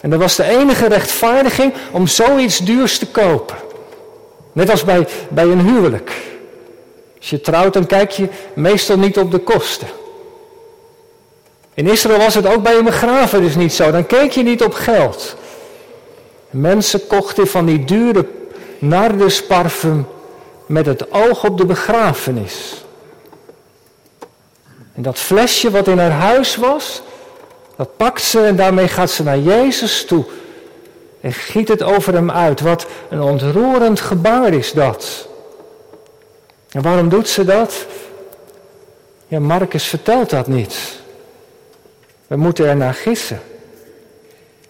En 0.00 0.10
dat 0.10 0.20
was 0.20 0.36
de 0.36 0.44
enige 0.44 0.86
rechtvaardiging 0.86 1.72
om 1.92 2.06
zoiets 2.06 2.58
duurs 2.58 2.98
te 2.98 3.06
kopen. 3.06 3.56
Net 4.52 4.70
als 4.70 4.84
bij, 4.84 5.06
bij 5.28 5.44
een 5.44 5.60
huwelijk. 5.60 6.12
Als 7.18 7.30
je 7.30 7.40
trouwt, 7.40 7.72
dan 7.72 7.86
kijk 7.86 8.10
je 8.10 8.28
meestal 8.54 8.98
niet 8.98 9.18
op 9.18 9.30
de 9.30 9.38
kosten. 9.38 9.88
In 11.74 11.86
Israël 11.86 12.18
was 12.18 12.34
het 12.34 12.46
ook 12.46 12.62
bij 12.62 12.76
een 12.76 12.84
begrafenis 12.84 13.56
niet 13.56 13.72
zo. 13.72 13.90
Dan 13.90 14.06
keek 14.06 14.30
je 14.30 14.42
niet 14.42 14.62
op 14.62 14.72
geld. 14.72 15.36
Mensen 16.50 17.06
kochten 17.06 17.46
van 17.46 17.66
die 17.66 17.84
dure 17.84 18.26
nardusparfum 18.78 20.06
met 20.66 20.86
het 20.86 21.12
oog 21.12 21.44
op 21.44 21.58
de 21.58 21.66
begrafenis. 21.66 22.84
En 24.94 25.02
dat 25.02 25.18
flesje 25.18 25.70
wat 25.70 25.88
in 25.88 25.98
haar 25.98 26.10
huis 26.10 26.56
was, 26.56 27.02
dat 27.76 27.96
pakt 27.96 28.22
ze 28.22 28.40
en 28.40 28.56
daarmee 28.56 28.88
gaat 28.88 29.10
ze 29.10 29.22
naar 29.22 29.38
Jezus 29.38 30.04
toe. 30.04 30.24
En 31.20 31.32
giet 31.32 31.68
het 31.68 31.82
over 31.82 32.14
hem 32.14 32.30
uit. 32.30 32.60
Wat 32.60 32.86
een 33.10 33.22
ontroerend 33.22 34.00
gebaar 34.00 34.52
is 34.52 34.72
dat. 34.72 35.28
En 36.70 36.82
waarom 36.82 37.08
doet 37.08 37.28
ze 37.28 37.44
dat? 37.44 37.86
Ja, 39.28 39.40
Marcus 39.40 39.84
vertelt 39.84 40.30
dat 40.30 40.46
niet. 40.46 40.76
We 42.26 42.36
moeten 42.36 42.66
er 42.66 42.76
naar 42.76 42.94
gissen. 42.94 43.40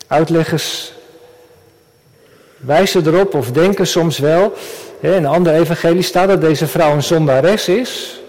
Uitleggers 0.06 0.92
wijzen 2.56 3.06
erop 3.06 3.34
of 3.34 3.50
denken 3.50 3.86
soms 3.86 4.18
wel. 4.18 4.52
In 5.00 5.12
een 5.12 5.26
ander 5.26 5.54
evangelie 5.54 6.02
staat 6.02 6.28
dat 6.28 6.40
deze 6.40 6.66
vrouw 6.66 6.92
een 6.92 7.02
zondares 7.02 7.68
is. 7.68 8.20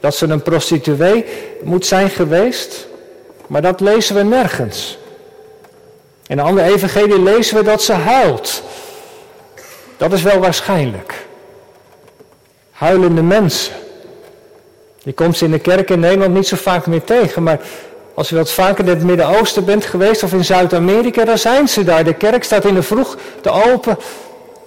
Dat 0.00 0.14
ze 0.14 0.26
een 0.26 0.42
prostituee 0.42 1.24
moet 1.62 1.86
zijn 1.86 2.10
geweest. 2.10 2.86
Maar 3.46 3.62
dat 3.62 3.80
lezen 3.80 4.14
we 4.14 4.22
nergens. 4.22 4.98
In 6.26 6.38
een 6.38 6.44
ander 6.44 6.64
evangelie 6.64 7.22
lezen 7.22 7.56
we 7.56 7.62
dat 7.62 7.82
ze 7.82 7.92
huilt. 7.92 8.62
Dat 9.96 10.12
is 10.12 10.22
wel 10.22 10.38
waarschijnlijk. 10.38 11.26
Huilende 12.70 13.22
mensen. 13.22 13.74
Je 14.98 15.12
komt 15.12 15.36
ze 15.36 15.44
in 15.44 15.50
de 15.50 15.58
kerk 15.58 15.90
in 15.90 16.00
Nederland 16.00 16.34
niet 16.34 16.46
zo 16.46 16.56
vaak 16.56 16.86
meer 16.86 17.04
tegen, 17.04 17.42
maar 17.42 17.60
als 18.14 18.28
je 18.28 18.36
wat 18.36 18.50
vaker 18.50 18.84
in 18.84 18.90
het 18.90 19.02
Midden-Oosten 19.02 19.64
bent 19.64 19.84
geweest 19.84 20.22
of 20.22 20.32
in 20.32 20.44
Zuid-Amerika, 20.44 21.24
dan 21.24 21.38
zijn 21.38 21.68
ze 21.68 21.84
daar. 21.84 22.04
De 22.04 22.14
kerk 22.14 22.44
staat 22.44 22.64
in 22.64 22.74
de 22.74 22.82
vroeg 22.82 23.16
te 23.40 23.50
open. 23.50 23.98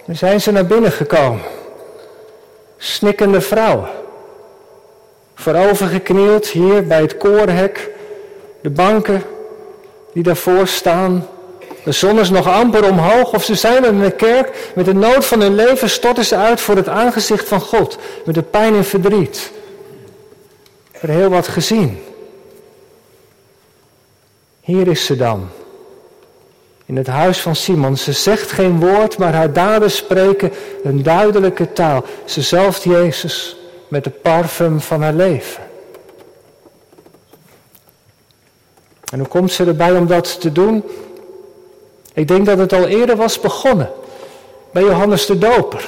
Dan 0.05 0.15
zijn 0.15 0.41
ze 0.41 0.51
naar 0.51 0.65
binnen 0.65 0.91
gekomen. 0.91 1.41
Snikkende 2.77 3.41
vrouwen. 3.41 3.89
Voorovergeknield 5.35 6.47
hier 6.47 6.87
bij 6.87 7.01
het 7.01 7.17
koorhek. 7.17 7.89
De 8.61 8.69
banken 8.69 9.23
die 10.13 10.23
daarvoor 10.23 10.67
staan. 10.67 11.27
De 11.83 11.91
zon 11.91 12.19
is 12.19 12.29
nog 12.29 12.47
amper 12.47 12.89
omhoog 12.89 13.33
of 13.33 13.43
ze 13.43 13.55
zijn 13.55 13.85
in 13.85 13.99
de 13.99 14.11
kerk. 14.11 14.71
Met 14.75 14.85
de 14.85 14.93
nood 14.93 15.25
van 15.25 15.41
hun 15.41 15.55
leven 15.55 15.89
storten 15.89 16.25
ze 16.25 16.35
uit 16.35 16.61
voor 16.61 16.75
het 16.75 16.87
aangezicht 16.87 17.47
van 17.47 17.61
God. 17.61 17.97
Met 18.25 18.35
de 18.35 18.41
pijn 18.41 18.75
en 18.75 18.85
verdriet. 18.85 19.51
Er 20.91 21.09
heel 21.09 21.29
wat 21.29 21.47
gezien. 21.47 22.03
Hier 24.61 24.87
is 24.87 25.05
ze 25.05 25.15
dan. 25.15 25.49
In 26.85 26.97
het 26.97 27.07
huis 27.07 27.39
van 27.39 27.55
Simon. 27.55 27.97
Ze 27.97 28.13
zegt 28.13 28.51
geen 28.51 28.79
woord, 28.79 29.17
maar 29.17 29.33
haar 29.33 29.53
daden 29.53 29.91
spreken 29.91 30.51
een 30.83 31.03
duidelijke 31.03 31.73
taal. 31.73 32.05
Ze 32.25 32.41
zelft 32.41 32.83
Jezus 32.83 33.57
met 33.87 34.03
de 34.03 34.09
parfum 34.09 34.79
van 34.79 35.01
haar 35.01 35.13
leven. 35.13 35.63
En 39.11 39.19
hoe 39.19 39.27
komt 39.27 39.51
ze 39.51 39.65
erbij 39.65 39.91
om 39.91 40.07
dat 40.07 40.41
te 40.41 40.51
doen? 40.51 40.83
Ik 42.13 42.27
denk 42.27 42.45
dat 42.45 42.57
het 42.57 42.73
al 42.73 42.87
eerder 42.87 43.15
was 43.15 43.39
begonnen. 43.39 43.89
Bij 44.71 44.83
Johannes 44.83 45.25
de 45.25 45.37
Doper. 45.37 45.87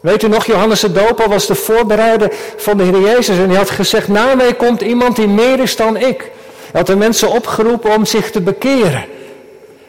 Weet 0.00 0.22
u 0.22 0.28
nog, 0.28 0.44
Johannes 0.44 0.80
de 0.80 0.92
Doper 0.92 1.28
was 1.28 1.46
de 1.46 1.54
voorbereider 1.54 2.32
van 2.56 2.76
de 2.76 2.82
Heer 2.82 3.00
Jezus. 3.00 3.38
En 3.38 3.48
hij 3.48 3.56
had 3.56 3.70
gezegd, 3.70 4.08
na 4.08 4.34
mij 4.34 4.54
komt 4.54 4.80
iemand 4.80 5.16
die 5.16 5.28
meer 5.28 5.60
is 5.60 5.76
dan 5.76 5.96
ik. 5.96 6.30
Hij 6.70 6.80
had 6.80 6.86
de 6.86 6.96
mensen 6.96 7.30
opgeroepen 7.30 7.94
om 7.94 8.04
zich 8.04 8.30
te 8.30 8.40
bekeren. 8.40 9.04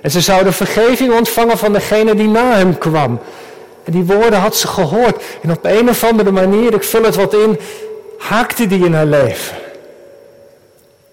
En 0.02 0.12
ze 0.12 0.22
zouden 0.22 0.54
vergeving 0.54 1.14
ontvangen 1.14 1.58
van 1.58 1.74
degene 1.74 2.16
die 2.16 2.28
na 2.28 2.54
hem 2.56 2.78
kwam. 2.78 3.20
En 3.84 3.92
die 3.92 4.04
woorden 4.04 4.40
had 4.40 4.56
ze 4.56 4.68
gehoord. 4.68 5.24
En 5.42 5.52
op 5.52 5.66
een 5.66 5.90
of 5.90 6.04
andere 6.04 6.32
manier, 6.32 6.74
ik 6.74 6.84
vul 6.84 7.04
het 7.04 7.16
wat 7.16 7.34
in, 7.34 7.60
haakte 8.18 8.68
die 8.68 8.86
in 8.86 8.94
haar 8.94 9.06
leven. 9.06 9.58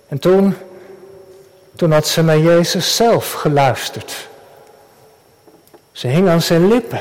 En 0.09 0.19
toen, 0.19 0.55
toen 1.79 1.93
had 1.93 2.07
ze 2.07 2.23
naar 2.23 2.39
Jezus 2.39 2.97
zelf 2.97 3.33
geluisterd. 3.33 4.29
Ze 5.93 6.07
hing 6.07 6.29
aan 6.29 6.43
zijn 6.43 6.69
lippen. 6.69 7.01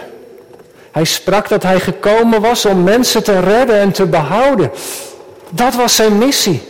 Hij 0.91 1.03
sprak 1.03 1.49
dat 1.49 1.63
hij 1.63 1.79
gekomen 1.79 2.41
was 2.41 2.65
om 2.65 2.83
mensen 2.83 3.23
te 3.23 3.39
redden 3.39 3.75
en 3.75 3.91
te 3.91 4.05
behouden. 4.05 4.71
Dat 5.49 5.75
was 5.75 5.95
zijn 5.95 6.17
missie. 6.17 6.67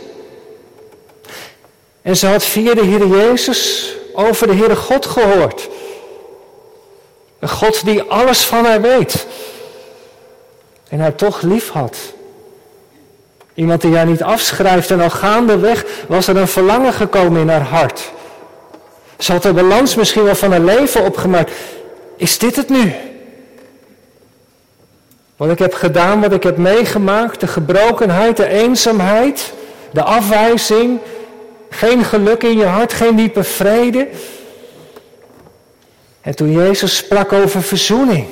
En 2.02 2.16
ze 2.16 2.26
had 2.26 2.44
via 2.44 2.74
de 2.74 2.84
Heer 2.84 3.06
Jezus 3.06 3.92
over 4.12 4.46
de 4.46 4.54
Heere 4.54 4.76
God 4.76 5.06
gehoord. 5.06 5.68
Een 7.38 7.48
God 7.48 7.84
die 7.84 8.02
alles 8.02 8.40
van 8.40 8.64
haar 8.64 8.80
weet. 8.80 9.26
En 10.88 11.00
haar 11.00 11.14
toch 11.14 11.40
lief 11.40 11.70
had. 11.70 11.96
Iemand 13.58 13.80
die 13.80 13.96
haar 13.96 14.06
niet 14.06 14.22
afschrijft 14.22 14.90
en 14.90 15.00
al 15.00 15.10
gaandeweg 15.10 15.84
was 16.08 16.26
er 16.26 16.36
een 16.36 16.48
verlangen 16.48 16.92
gekomen 16.92 17.40
in 17.40 17.48
haar 17.48 17.62
hart. 17.62 18.12
Ze 19.18 19.32
had 19.32 19.42
de 19.42 19.52
balans 19.52 19.94
misschien 19.94 20.24
wel 20.24 20.34
van 20.34 20.50
haar 20.50 20.60
leven 20.60 21.04
opgemaakt. 21.04 21.52
Is 22.16 22.38
dit 22.38 22.56
het 22.56 22.68
nu? 22.68 22.94
Wat 25.36 25.50
ik 25.50 25.58
heb 25.58 25.74
gedaan, 25.74 26.20
wat 26.20 26.32
ik 26.32 26.42
heb 26.42 26.56
meegemaakt, 26.56 27.40
de 27.40 27.46
gebrokenheid, 27.46 28.36
de 28.36 28.48
eenzaamheid, 28.48 29.52
de 29.90 30.02
afwijzing, 30.02 30.98
geen 31.70 32.04
geluk 32.04 32.42
in 32.42 32.58
je 32.58 32.66
hart, 32.66 32.92
geen 32.92 33.16
diepe 33.16 33.44
vrede. 33.44 34.08
En 36.20 36.36
toen 36.36 36.52
Jezus 36.52 36.96
sprak 36.96 37.32
over 37.32 37.62
verzoening, 37.62 38.26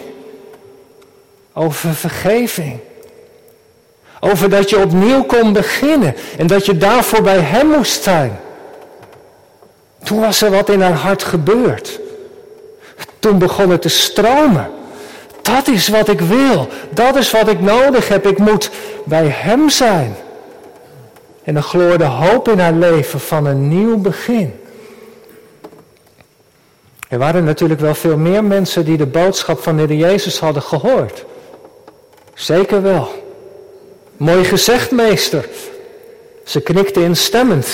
over 1.53 1.95
vergeving, 1.95 2.81
over 4.21 4.51
dat 4.51 4.71
je 4.71 4.79
opnieuw 4.79 5.25
kon 5.25 5.53
beginnen 5.53 6.15
en 6.39 6.47
dat 6.47 6.67
je 6.67 6.77
daarvoor 6.77 7.23
bij 7.23 7.39
Hem 7.39 7.67
moest 7.67 8.03
zijn. 8.03 8.39
Toen 10.03 10.21
was 10.21 10.43
er 10.43 10.51
wat 10.51 10.69
in 10.69 10.81
haar 10.81 10.93
hart 10.93 11.23
gebeurd. 11.23 12.01
Toen 13.19 13.39
begon 13.39 13.71
het 13.71 13.83
te 13.83 13.89
stromen. 13.89 14.71
Dat 15.43 15.69
is 15.69 15.89
wat 15.89 16.09
ik 16.09 16.21
wil. 16.21 16.69
Dat 16.91 17.17
is 17.17 17.31
wat 17.31 17.49
ik 17.49 17.61
nodig 17.61 18.09
heb. 18.09 18.27
Ik 18.27 18.39
moet 18.39 18.71
bij 19.05 19.27
Hem 19.27 19.69
zijn. 19.69 20.17
En 21.45 21.57
er 21.57 21.63
gloorde 21.63 22.05
hoop 22.05 22.49
in 22.49 22.59
haar 22.59 22.73
leven 22.73 23.21
van 23.21 23.47
een 23.47 23.69
nieuw 23.69 23.97
begin. 23.97 24.61
Er 27.09 27.19
waren 27.19 27.45
natuurlijk 27.45 27.81
wel 27.81 27.95
veel 27.95 28.17
meer 28.17 28.45
mensen 28.45 28.85
die 28.85 28.97
de 28.97 29.07
boodschap 29.07 29.63
van 29.63 29.77
de 29.77 29.83
Heer 29.83 29.97
Jezus 29.97 30.39
hadden 30.39 30.63
gehoord. 30.63 31.25
Zeker 32.35 32.83
wel. 32.83 33.26
Mooi 34.17 34.45
gezegd, 34.45 34.91
meester. 34.91 35.49
Ze 36.45 36.61
knikte 36.61 37.03
instemmend, 37.03 37.67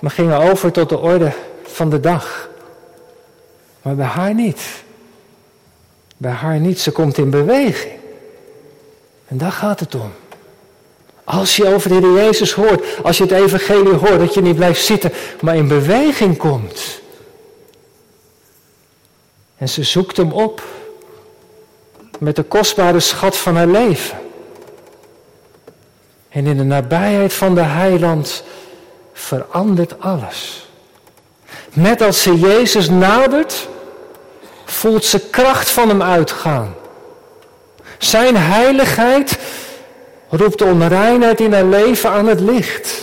maar 0.00 0.10
gingen 0.10 0.38
over 0.38 0.72
tot 0.72 0.88
de 0.88 0.98
orde 0.98 1.32
van 1.62 1.90
de 1.90 2.00
dag. 2.00 2.48
Maar 3.82 3.94
bij 3.94 4.06
haar 4.06 4.34
niet. 4.34 4.60
Bij 6.16 6.32
haar 6.32 6.58
niet. 6.58 6.80
Ze 6.80 6.90
komt 6.90 7.18
in 7.18 7.30
beweging. 7.30 7.92
En 9.26 9.38
daar 9.38 9.52
gaat 9.52 9.80
het 9.80 9.94
om. 9.94 10.12
Als 11.24 11.56
je 11.56 11.66
over 11.66 11.88
de 11.88 11.94
Heer 11.94 12.24
Jezus 12.24 12.52
hoort, 12.52 12.84
als 13.02 13.18
je 13.18 13.22
het 13.22 13.32
evangelie 13.32 13.94
hoort, 13.94 14.18
dat 14.18 14.34
je 14.34 14.42
niet 14.42 14.56
blijft 14.56 14.84
zitten, 14.84 15.12
maar 15.40 15.56
in 15.56 15.68
beweging 15.68 16.36
komt. 16.36 17.00
En 19.56 19.68
ze 19.68 19.82
zoekt 19.82 20.16
hem 20.16 20.32
op 20.32 20.62
met 22.18 22.36
de 22.36 22.42
kostbare 22.42 23.00
schat 23.00 23.36
van 23.36 23.56
haar 23.56 23.66
leven. 23.66 24.18
En 26.34 26.46
in 26.46 26.56
de 26.56 26.64
nabijheid 26.64 27.32
van 27.32 27.54
de 27.54 27.62
heiland 27.62 28.44
verandert 29.12 30.00
alles. 30.00 30.68
Net 31.72 32.02
als 32.02 32.22
ze 32.22 32.38
Jezus 32.38 32.88
nadert, 32.88 33.68
voelt 34.64 35.04
ze 35.04 35.20
kracht 35.30 35.70
van 35.70 35.88
hem 35.88 36.02
uitgaan. 36.02 36.74
Zijn 37.98 38.36
heiligheid 38.36 39.38
roept 40.28 40.58
de 40.58 40.64
onreinheid 40.64 41.40
in 41.40 41.52
haar 41.52 41.64
leven 41.64 42.10
aan 42.10 42.26
het 42.26 42.40
licht. 42.40 43.00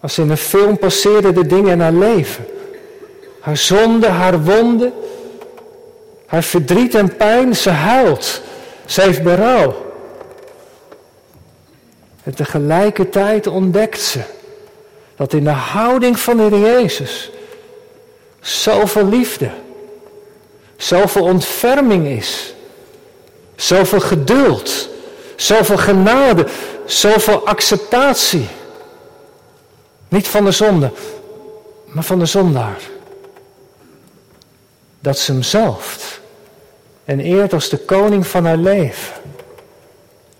Als 0.00 0.18
in 0.18 0.30
een 0.30 0.36
film 0.36 0.78
passeren 0.78 1.34
de 1.34 1.46
dingen 1.46 1.72
in 1.72 1.80
haar 1.80 1.92
leven. 1.92 2.46
Haar 3.40 3.56
zonde, 3.56 4.06
haar 4.06 4.42
wonden, 4.42 4.92
haar 6.26 6.42
verdriet 6.42 6.94
en 6.94 7.16
pijn, 7.16 7.56
ze 7.56 7.70
huilt. 7.70 8.40
Ze 8.84 9.00
heeft 9.00 9.22
berouw. 9.22 9.87
En 12.28 12.34
tegelijkertijd 12.34 13.46
ontdekt 13.46 14.00
ze 14.00 14.20
dat 15.16 15.32
in 15.32 15.44
de 15.44 15.50
houding 15.50 16.18
van 16.18 16.36
de 16.36 16.42
Heer 16.42 16.58
Jezus 16.58 17.30
zoveel 18.40 19.08
liefde, 19.08 19.50
zoveel 20.76 21.22
ontferming 21.22 22.06
is, 22.06 22.54
zoveel 23.56 24.00
geduld, 24.00 24.88
zoveel 25.36 25.76
genade, 25.76 26.46
zoveel 26.86 27.46
acceptatie. 27.46 28.48
Niet 30.08 30.28
van 30.28 30.44
de 30.44 30.52
zonde, 30.52 30.90
maar 31.84 32.04
van 32.04 32.18
de 32.18 32.26
zondaar. 32.26 32.80
Dat 35.00 35.18
ze 35.18 35.32
hem 35.32 35.42
zalft 35.42 36.20
en 37.04 37.20
eert 37.20 37.52
als 37.52 37.68
de 37.68 37.78
koning 37.78 38.26
van 38.26 38.44
haar 38.44 38.56
leven. 38.56 39.14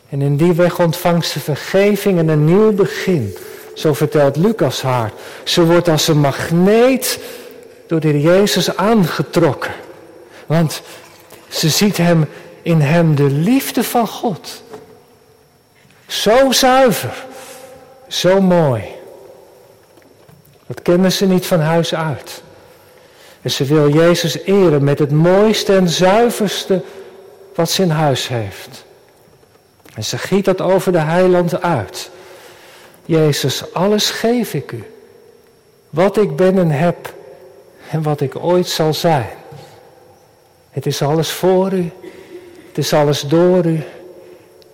En 0.09 0.23
in 0.23 0.37
die 0.37 0.53
weg 0.53 0.79
ontvangt 0.79 1.27
ze 1.27 1.41
vergeving 1.41 2.19
en 2.19 2.29
een 2.29 2.45
nieuw 2.45 2.73
begin. 2.73 3.37
Zo 3.75 3.95
vertelt 3.95 4.37
Lucas 4.37 4.83
haar. 4.83 5.13
Ze 5.45 5.65
wordt 5.65 5.89
als 5.89 6.09
een 6.09 6.19
magneet 6.21 7.21
door 7.87 8.01
de 8.01 8.21
Jezus 8.21 8.77
aangetrokken. 8.77 9.73
Want 10.47 10.83
ze 11.49 11.69
ziet 11.69 11.97
hem 11.97 12.29
in 12.63 12.81
hem 12.81 13.15
de 13.15 13.31
liefde 13.31 13.85
van 13.85 14.07
God. 14.07 14.63
Zo 16.07 16.53
zuiver, 16.53 17.27
zo 18.09 18.41
mooi. 18.41 18.83
Dat 20.67 20.83
kennen 20.83 21.13
ze 21.13 21.27
niet 21.27 21.47
van 21.47 21.61
huis 21.61 21.95
uit. 21.95 22.43
En 23.43 23.51
ze 23.51 23.65
wil 23.65 23.89
Jezus 23.89 24.39
eren 24.39 24.85
met 24.85 24.99
het 24.99 25.11
mooiste 25.11 25.77
en 25.77 25.89
zuiverste 25.89 26.83
wat 27.55 27.71
ze 27.71 27.83
in 27.83 27.91
huis 27.91 28.29
heeft. 28.29 28.87
En 29.99 30.05
ze 30.05 30.19
giet 30.19 30.45
dat 30.45 30.61
over 30.61 30.93
de 30.93 30.99
heiland 30.99 31.63
uit. 31.63 32.11
Jezus, 33.05 33.73
alles 33.73 34.11
geef 34.11 34.55
ik 34.55 34.73
u. 34.73 34.85
Wat 35.91 36.17
ik 36.17 36.37
ben 36.37 36.59
en 36.59 36.71
heb 36.71 37.15
en 37.91 38.03
wat 38.03 38.21
ik 38.21 38.37
ooit 38.37 38.69
zal 38.69 38.95
zijn. 38.95 39.29
Het 40.71 40.87
is 40.87 41.03
alles 41.03 41.31
voor 41.31 41.73
u. 41.73 41.91
Het 42.69 42.79
is 42.79 42.93
alles 42.93 43.21
door 43.21 43.65
u. 43.65 43.83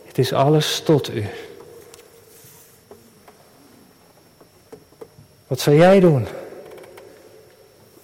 Het 0.07 0.19
is 0.19 0.33
alles 0.33 0.81
tot 0.81 1.15
u. 1.15 1.27
Wat 5.47 5.61
zal 5.61 5.73
jij 5.73 6.01
doen? 6.01 6.27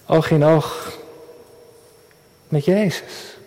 Oog 0.05 0.31
in 0.31 0.43
oog 0.43 0.97
met 2.47 2.65
Jezus. 2.65 3.37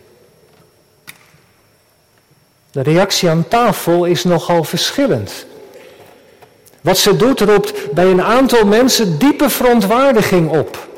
De 2.74 2.82
reactie 2.82 3.28
aan 3.28 3.48
tafel 3.48 4.04
is 4.04 4.24
nogal 4.24 4.64
verschillend. 4.64 5.46
Wat 6.80 6.98
ze 6.98 7.16
doet 7.16 7.40
roept 7.40 7.92
bij 7.92 8.04
een 8.04 8.22
aantal 8.22 8.66
mensen 8.66 9.18
diepe 9.18 9.50
verontwaardiging 9.50 10.50
op. 10.50 10.88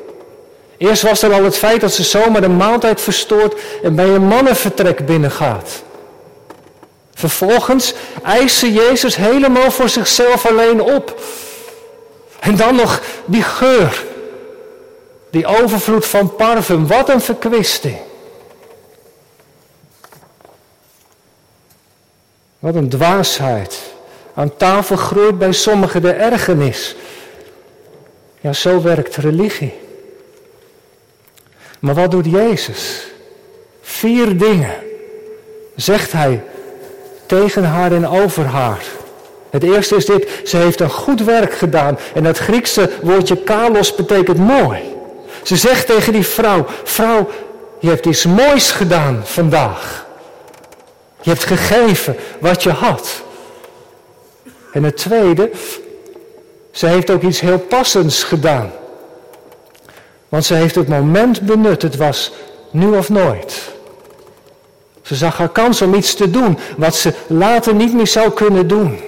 Eerst 0.77 1.01
was 1.01 1.21
er 1.21 1.33
al 1.33 1.43
het 1.43 1.57
feit 1.57 1.81
dat 1.81 1.93
ze 1.93 2.03
zomaar 2.03 2.41
de 2.41 2.49
maaltijd 2.49 3.01
verstoort 3.01 3.59
en 3.83 3.95
bij 3.95 4.07
een 4.07 4.27
mannenvertrek 4.27 5.05
binnengaat. 5.05 5.83
Vervolgens 7.13 7.93
eist 8.23 8.57
ze 8.57 8.73
Jezus 8.73 9.15
helemaal 9.15 9.71
voor 9.71 9.89
zichzelf 9.89 10.45
alleen 10.45 10.81
op. 10.81 11.21
En 12.39 12.55
dan 12.55 12.75
nog 12.75 13.01
die 13.25 13.43
geur. 13.43 14.03
Die 15.29 15.45
overvloed 15.45 16.05
van 16.05 16.35
parfum. 16.35 16.87
Wat 16.87 17.09
een 17.09 17.21
verkwisting. 17.21 17.97
Wat 22.67 22.75
een 22.75 22.89
dwaasheid. 22.89 23.79
Aan 24.33 24.55
tafel 24.57 24.95
groeit 24.95 25.37
bij 25.37 25.51
sommigen 25.51 26.01
de 26.01 26.11
ergernis. 26.11 26.95
Ja, 28.39 28.53
zo 28.53 28.81
werkt 28.81 29.15
religie. 29.15 29.73
Maar 31.79 31.93
wat 31.93 32.11
doet 32.11 32.25
Jezus? 32.25 33.07
Vier 33.81 34.37
dingen 34.37 34.73
zegt 35.75 36.11
hij 36.11 36.43
tegen 37.25 37.63
haar 37.63 37.91
en 37.91 38.07
over 38.07 38.45
haar. 38.45 38.83
Het 39.49 39.63
eerste 39.63 39.95
is 39.95 40.05
dit, 40.05 40.29
ze 40.45 40.57
heeft 40.57 40.79
een 40.79 40.89
goed 40.89 41.23
werk 41.23 41.53
gedaan. 41.53 41.97
En 42.13 42.23
dat 42.23 42.37
Griekse 42.37 42.89
woordje 43.01 43.43
kalos 43.43 43.95
betekent 43.95 44.37
mooi. 44.37 44.79
Ze 45.43 45.55
zegt 45.55 45.85
tegen 45.85 46.13
die 46.13 46.25
vrouw, 46.25 46.65
vrouw, 46.83 47.29
je 47.79 47.89
hebt 47.89 48.05
iets 48.05 48.25
moois 48.25 48.71
gedaan 48.71 49.21
vandaag. 49.23 50.06
Je 51.27 51.33
hebt 51.33 51.45
gegeven 51.45 52.15
wat 52.39 52.63
je 52.63 52.69
had. 52.69 53.23
En 54.71 54.83
het 54.83 54.97
tweede, 54.97 55.51
ze 56.71 56.85
heeft 56.85 57.09
ook 57.09 57.21
iets 57.21 57.39
heel 57.39 57.59
passends 57.59 58.23
gedaan. 58.23 58.71
Want 60.29 60.45
ze 60.45 60.53
heeft 60.53 60.75
het 60.75 60.87
moment 60.87 61.41
benut, 61.41 61.81
het 61.81 61.95
was 61.95 62.31
nu 62.71 62.87
of 62.87 63.09
nooit. 63.09 63.61
Ze 65.01 65.15
zag 65.15 65.37
haar 65.37 65.49
kans 65.49 65.81
om 65.81 65.93
iets 65.93 66.13
te 66.13 66.29
doen 66.29 66.57
wat 66.77 66.95
ze 66.95 67.13
later 67.27 67.75
niet 67.75 67.93
meer 67.93 68.07
zou 68.07 68.31
kunnen 68.31 68.67
doen. 68.67 68.99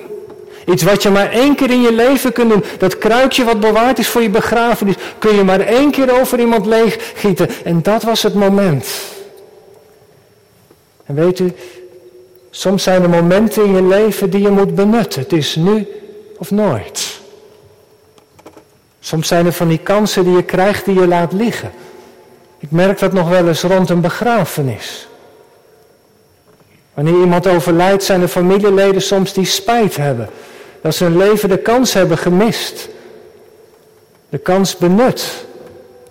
Iets 0.66 0.84
wat 0.84 1.04
je 1.04 1.10
maar 1.10 1.32
één 1.32 1.56
keer 1.56 1.70
in 1.70 1.82
je 1.82 1.94
leven 1.94 2.34
kunt 2.34 2.50
doen. 2.50 2.64
Dat 2.78 2.98
kruikje 2.98 3.44
wat 3.44 3.60
bewaard 3.60 4.00
is 4.00 4.08
voor 4.08 4.22
je 4.22 4.30
begrafenis, 4.30 4.96
kun 5.20 5.36
je 5.36 5.44
maar 5.44 5.60
één 5.60 5.92
keer 5.92 6.20
over 6.20 6.40
iemand 6.40 6.66
leeggieten. 6.66 7.50
En 7.64 7.82
dat 7.82 8.04
was 8.04 8.24
het 8.24 8.34
moment. 8.34 8.88
En 11.06 11.16
weet 11.16 11.40
u, 11.40 11.54
soms 12.50 12.84
zijn 12.84 13.04
er 13.04 13.10
momenten 13.10 13.64
in 13.64 13.74
je 13.74 13.84
leven 13.84 14.30
die 14.30 14.42
je 14.42 14.50
moet 14.50 14.76
benutten. 14.76 15.22
Het 15.22 15.34
is 15.34 15.56
nu 15.56 15.88
of 16.38 16.52
nooit. 16.52 17.20
Soms 19.00 19.28
zijn 19.28 19.46
er 19.46 19.54
van 19.54 19.68
die 19.68 19.78
kansen 19.78 20.24
die 20.24 20.36
je 20.36 20.44
krijgt 20.44 20.86
die 20.86 21.00
je 21.00 21.08
laat 21.08 21.34
liggen. 21.34 21.72
Ik 22.60 22.72
merk 22.72 23.00
dat 23.00 23.14
nog 23.14 23.30
wel 23.30 23.48
eens 23.48 23.62
rond 23.62 23.90
een 23.90 24.02
begrafenis. 24.02 25.08
Wanneer 26.94 27.20
iemand 27.20 27.48
overlijdt, 27.48 28.04
zijn 28.04 28.22
er 28.22 28.28
familieleden 28.28 29.02
soms 29.02 29.34
die 29.34 29.46
spijt 29.46 29.96
hebben. 29.96 30.30
Dat 30.82 30.96
ze 30.96 31.04
hun 31.04 31.18
leven 31.18 31.50
de 31.50 31.58
kans 31.58 31.94
hebben 31.94 32.18
gemist. 32.18 32.90
De 34.30 34.38
kans 34.38 34.78
benut 34.78 35.46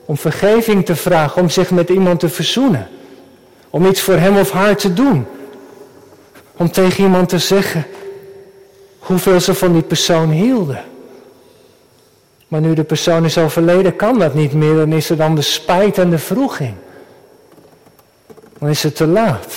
om 0.05 0.17
vergeving 0.17 0.85
te 0.85 0.97
vragen, 0.97 1.43
om 1.43 1.51
zich 1.51 1.71
met 1.71 1.89
iemand 1.89 2.21
te 2.21 2.29
verzoenen. 2.29 2.89
Om 3.71 3.87
iets 3.87 4.01
voor 4.01 4.15
hem 4.15 4.37
of 4.37 4.51
haar 4.51 4.77
te 4.77 4.95
doen. 4.95 5.27
Om 6.59 6.71
tegen 6.71 7.05
iemand 7.05 7.29
te 7.29 7.39
zeggen 7.39 7.87
hoeveel 8.99 9.41
ze 9.41 9.55
van 9.55 9.73
die 9.73 9.83
persoon 9.83 10.31
hielden. 10.31 10.85
Maar 12.49 12.61
nu 12.61 12.75
de 12.75 12.85
persoon 12.85 13.25
is 13.25 13.39
overleden, 13.39 13.97
kan 13.97 14.19
dat 14.19 14.35
niet 14.35 14.53
meer. 14.53 14.75
Dan 14.75 14.93
is 14.93 15.11
er 15.11 15.17
dan 15.17 15.35
de 15.35 15.43
spijt 15.43 15.99
en 15.99 16.11
de 16.11 16.19
vroeging. 16.19 16.75
Dan 18.59 18.69
is 18.69 18.83
het 18.83 18.97
te 18.97 19.07
laat. 19.07 19.55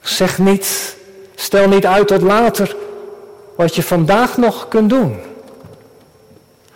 Zeg 0.00 0.38
niet, 0.38 0.96
stel 1.34 1.68
niet 1.68 1.86
uit 1.86 2.06
tot 2.06 2.22
later 2.22 2.76
wat 3.56 3.74
je 3.74 3.82
vandaag 3.82 4.36
nog 4.36 4.68
kunt 4.68 4.90
doen. 4.90 5.16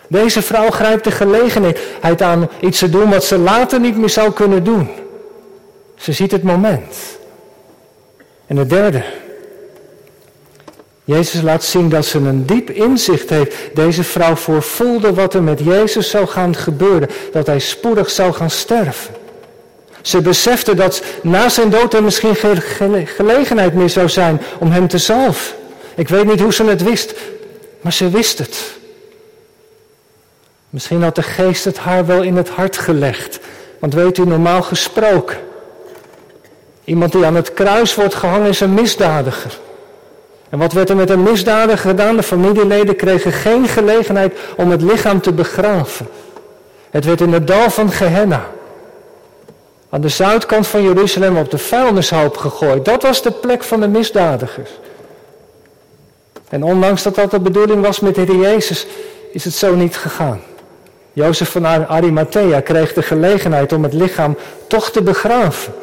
Deze 0.07 0.41
vrouw 0.41 0.69
grijpt 0.69 1.03
de 1.03 1.11
gelegenheid 1.11 2.21
aan 2.21 2.49
iets 2.59 2.79
te 2.79 2.89
doen 2.89 3.09
wat 3.09 3.23
ze 3.23 3.37
later 3.37 3.79
niet 3.79 3.97
meer 3.97 4.09
zou 4.09 4.31
kunnen 4.31 4.63
doen. 4.63 4.89
Ze 5.95 6.11
ziet 6.11 6.31
het 6.31 6.43
moment. 6.43 7.16
En 8.47 8.57
het 8.57 8.69
derde. 8.69 9.03
Jezus 11.03 11.41
laat 11.41 11.63
zien 11.63 11.89
dat 11.89 12.05
ze 12.05 12.17
een 12.17 12.45
diep 12.45 12.69
inzicht 12.69 13.29
heeft. 13.29 13.55
Deze 13.73 14.03
vrouw 14.03 14.35
voorvoelde 14.35 15.13
wat 15.13 15.33
er 15.33 15.43
met 15.43 15.59
Jezus 15.59 16.09
zou 16.09 16.25
gaan 16.25 16.55
gebeuren. 16.55 17.09
Dat 17.31 17.47
hij 17.47 17.59
spoedig 17.59 18.09
zou 18.09 18.33
gaan 18.33 18.49
sterven. 18.49 19.15
Ze 20.01 20.21
besefte 20.21 20.75
dat 20.75 21.03
na 21.21 21.49
zijn 21.49 21.69
dood 21.69 21.93
er 21.93 22.03
misschien 22.03 22.35
geen 22.35 23.07
gelegenheid 23.07 23.73
meer 23.73 23.89
zou 23.89 24.09
zijn 24.09 24.41
om 24.59 24.71
hem 24.71 24.87
te 24.87 24.97
zalven. 24.97 25.55
Ik 25.95 26.07
weet 26.07 26.25
niet 26.25 26.39
hoe 26.39 26.53
ze 26.53 26.63
het 26.63 26.83
wist, 26.83 27.13
maar 27.81 27.93
ze 27.93 28.09
wist 28.09 28.37
het. 28.37 28.75
Misschien 30.69 31.03
had 31.03 31.15
de 31.15 31.23
geest 31.23 31.65
het 31.65 31.77
haar 31.77 32.05
wel 32.05 32.21
in 32.21 32.35
het 32.35 32.49
hart 32.49 32.77
gelegd. 32.77 33.39
Want 33.79 33.93
weet 33.93 34.17
u, 34.17 34.25
normaal 34.25 34.61
gesproken, 34.61 35.37
iemand 36.87 37.11
die 37.11 37.25
aan 37.25 37.35
het 37.35 37.53
kruis 37.53 37.95
wordt 37.95 38.15
gehangen 38.15 38.49
is 38.49 38.59
een 38.59 38.73
misdadiger. 38.73 39.57
En 40.49 40.59
wat 40.59 40.73
werd 40.73 40.89
er 40.89 40.95
met 40.95 41.09
een 41.09 41.23
misdadiger 41.23 41.89
gedaan? 41.89 42.15
De 42.15 42.23
familieleden 42.23 42.95
kregen 42.95 43.31
geen 43.31 43.67
gelegenheid 43.67 44.37
om 44.57 44.71
het 44.71 44.81
lichaam 44.81 45.21
te 45.21 45.33
begraven. 45.33 46.07
Het 46.89 47.05
werd 47.05 47.21
in 47.21 47.33
het 47.33 47.47
dal 47.47 47.69
van 47.69 47.91
Gehenna, 47.91 48.45
aan 49.89 50.01
de 50.01 50.09
zuidkant 50.09 50.67
van 50.67 50.81
Jeruzalem, 50.83 51.37
op 51.37 51.51
de 51.51 51.57
vuilnishoop 51.57 52.37
gegooid. 52.37 52.85
Dat 52.85 53.03
was 53.03 53.21
de 53.21 53.31
plek 53.31 53.63
van 53.63 53.79
de 53.79 53.87
misdadigers. 53.87 54.69
En 56.49 56.63
ondanks 56.63 57.03
dat 57.03 57.15
dat 57.15 57.31
de 57.31 57.39
bedoeling 57.39 57.81
was 57.81 57.99
met 57.99 58.15
de 58.15 58.21
Heer 58.21 58.35
Jezus, 58.35 58.87
is 59.31 59.43
het 59.43 59.53
zo 59.53 59.75
niet 59.75 59.97
gegaan. 59.97 60.41
Jozef 61.13 61.49
van 61.51 61.65
Arimathea 61.65 62.61
kreeg 62.61 62.93
de 62.93 63.01
gelegenheid 63.01 63.73
om 63.73 63.83
het 63.83 63.93
lichaam 63.93 64.37
toch 64.67 64.91
te 64.91 65.01
begraven. 65.01 65.73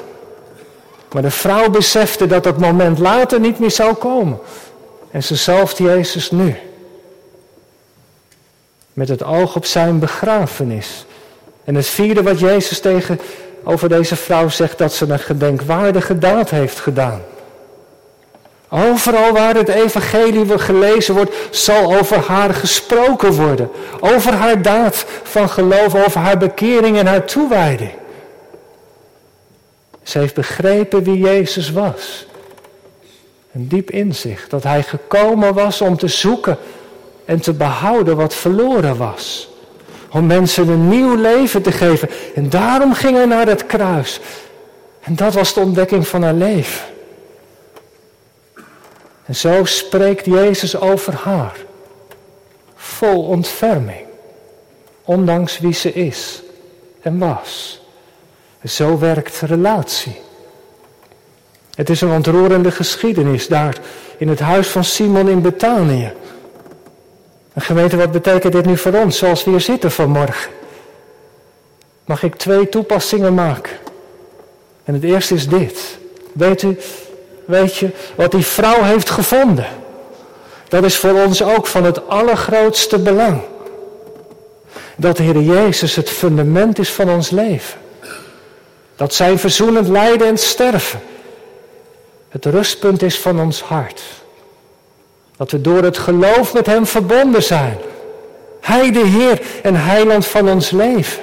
Maar 1.14 1.22
de 1.22 1.30
vrouw 1.30 1.70
besefte 1.70 2.26
dat 2.26 2.44
dat 2.44 2.58
moment 2.58 2.98
later 2.98 3.40
niet 3.40 3.58
meer 3.58 3.70
zou 3.70 3.94
komen. 3.94 4.38
En 5.10 5.22
ze 5.22 5.34
zalft 5.34 5.78
Jezus 5.78 6.30
nu. 6.30 6.56
Met 8.92 9.08
het 9.08 9.24
oog 9.24 9.56
op 9.56 9.64
zijn 9.64 9.98
begrafenis. 9.98 11.06
En 11.64 11.74
het 11.74 11.86
vierde 11.86 12.22
wat 12.22 12.38
Jezus 12.38 12.80
tegen 12.80 13.20
over 13.64 13.88
deze 13.88 14.16
vrouw 14.16 14.48
zegt, 14.48 14.78
dat 14.78 14.92
ze 14.92 15.06
een 15.08 15.18
gedenkwaardige 15.18 16.18
daad 16.18 16.50
heeft 16.50 16.80
gedaan. 16.80 17.22
Overal 18.68 19.32
waar 19.32 19.54
het 19.54 19.68
evangelie 19.68 20.58
gelezen 20.58 21.14
wordt, 21.14 21.34
zal 21.50 21.96
over 21.96 22.18
haar 22.26 22.54
gesproken 22.54 23.32
worden. 23.32 23.70
Over 24.00 24.32
haar 24.32 24.62
daad 24.62 25.04
van 25.22 25.48
geloof, 25.48 25.94
over 25.94 26.20
haar 26.20 26.38
bekering 26.38 26.98
en 26.98 27.06
haar 27.06 27.24
toewijding. 27.24 27.92
Ze 30.04 30.18
heeft 30.18 30.34
begrepen 30.34 31.02
wie 31.02 31.18
Jezus 31.18 31.70
was. 31.70 32.26
Een 33.52 33.68
diep 33.68 33.90
inzicht 33.90 34.50
dat 34.50 34.62
hij 34.62 34.82
gekomen 34.82 35.54
was 35.54 35.80
om 35.80 35.96
te 35.96 36.08
zoeken 36.08 36.58
en 37.24 37.40
te 37.40 37.52
behouden 37.52 38.16
wat 38.16 38.34
verloren 38.34 38.96
was. 38.96 39.48
Om 40.10 40.26
mensen 40.26 40.68
een 40.68 40.88
nieuw 40.88 41.14
leven 41.14 41.62
te 41.62 41.72
geven. 41.72 42.08
En 42.34 42.50
daarom 42.50 42.94
ging 42.94 43.16
hij 43.16 43.24
naar 43.24 43.46
het 43.46 43.66
kruis. 43.66 44.20
En 45.00 45.16
dat 45.16 45.34
was 45.34 45.54
de 45.54 45.60
ontdekking 45.60 46.08
van 46.08 46.22
haar 46.22 46.34
leven. 46.34 46.86
En 49.24 49.34
zo 49.34 49.64
spreekt 49.64 50.24
Jezus 50.24 50.80
over 50.80 51.14
haar. 51.14 51.56
Vol 52.74 53.22
ontferming. 53.22 54.06
Ondanks 55.04 55.58
wie 55.58 55.72
ze 55.72 55.92
is 55.92 56.42
en 57.00 57.18
was. 57.18 57.82
Zo 58.64 58.98
werkt 58.98 59.40
relatie. 59.40 60.20
Het 61.74 61.90
is 61.90 62.00
een 62.00 62.10
ontroerende 62.10 62.70
geschiedenis 62.70 63.48
daar 63.48 63.76
in 64.18 64.28
het 64.28 64.40
huis 64.40 64.68
van 64.68 64.84
Simon 64.84 65.28
in 65.28 65.42
Betanië. 65.42 66.12
En 67.52 67.62
gemeente, 67.62 67.96
wat 67.96 68.12
betekent 68.12 68.52
dit 68.52 68.66
nu 68.66 68.76
voor 68.76 68.92
ons 68.92 69.18
zoals 69.18 69.44
we 69.44 69.50
hier 69.50 69.60
zitten 69.60 69.90
vanmorgen? 69.90 70.50
Mag 72.04 72.22
ik 72.22 72.34
twee 72.34 72.68
toepassingen 72.68 73.34
maken? 73.34 73.72
En 74.84 74.94
het 74.94 75.02
eerste 75.02 75.34
is 75.34 75.48
dit. 75.48 75.98
Weet 76.32 76.62
u, 76.62 76.78
weet 77.44 77.76
je, 77.76 77.90
wat 78.14 78.30
die 78.30 78.46
vrouw 78.46 78.82
heeft 78.82 79.10
gevonden. 79.10 79.66
Dat 80.68 80.84
is 80.84 80.96
voor 80.96 81.22
ons 81.22 81.42
ook 81.42 81.66
van 81.66 81.84
het 81.84 82.08
allergrootste 82.08 82.98
belang. 82.98 83.40
Dat 84.96 85.16
de 85.16 85.22
Heer 85.22 85.40
Jezus 85.40 85.94
het 85.94 86.10
fundament 86.10 86.78
is 86.78 86.90
van 86.90 87.10
ons 87.10 87.30
leven. 87.30 87.82
Dat 88.96 89.14
zijn 89.14 89.38
verzoenend 89.38 89.88
lijden 89.88 90.26
en 90.26 90.38
sterven 90.38 91.00
het 92.34 92.44
rustpunt 92.44 93.02
is 93.02 93.18
van 93.18 93.40
ons 93.40 93.62
hart. 93.62 94.02
Dat 95.36 95.50
we 95.50 95.60
door 95.60 95.82
het 95.82 95.98
geloof 95.98 96.54
met 96.54 96.66
Hem 96.66 96.86
verbonden 96.86 97.42
zijn. 97.42 97.76
Hij 98.60 98.90
de 98.90 99.06
Heer 99.06 99.42
en 99.62 99.74
Heiland 99.74 100.26
van 100.26 100.48
ons 100.48 100.70
leven. 100.70 101.22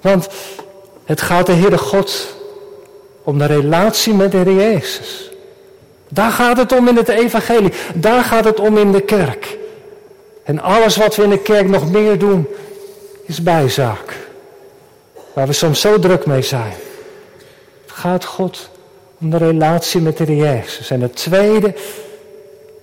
Want 0.00 0.28
het 1.04 1.20
gaat 1.20 1.46
de 1.46 1.52
Heere 1.52 1.78
God 1.78 2.36
om 3.22 3.38
de 3.38 3.46
relatie 3.46 4.14
met 4.14 4.32
de 4.32 4.36
Heer 4.36 4.54
Jezus. 4.54 5.30
Daar 6.08 6.30
gaat 6.30 6.56
het 6.56 6.72
om 6.72 6.88
in 6.88 6.96
het 6.96 7.08
evangelie. 7.08 7.72
Daar 7.94 8.24
gaat 8.24 8.44
het 8.44 8.60
om 8.60 8.78
in 8.78 8.92
de 8.92 9.00
kerk. 9.00 9.58
En 10.44 10.60
alles 10.60 10.96
wat 10.96 11.16
we 11.16 11.22
in 11.22 11.30
de 11.30 11.38
kerk 11.38 11.68
nog 11.68 11.90
meer 11.90 12.18
doen, 12.18 12.46
is 13.26 13.42
bijzaak. 13.42 14.21
Waar 15.32 15.46
we 15.46 15.52
soms 15.52 15.80
zo 15.80 15.98
druk 15.98 16.26
mee 16.26 16.42
zijn. 16.42 16.72
Gaat 17.86 18.24
God 18.24 18.70
om 19.20 19.30
de 19.30 19.36
relatie 19.36 20.00
met 20.00 20.16
de 20.16 20.36
Jezus. 20.36 20.90
En 20.90 21.00
het 21.00 21.16
tweede, 21.16 21.74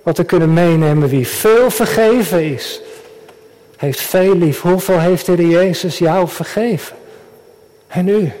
wat 0.02 0.16
we 0.16 0.24
kunnen 0.24 0.52
meenemen, 0.52 1.08
wie 1.08 1.28
veel 1.28 1.70
vergeven 1.70 2.44
is, 2.44 2.80
heeft 3.76 4.00
veel 4.00 4.36
lief. 4.36 4.60
Hoeveel 4.60 4.98
heeft 4.98 5.26
de 5.26 5.48
Jezus 5.48 5.98
jou 5.98 6.28
vergeven? 6.28 6.96
En 7.86 8.08
u? 8.08 8.32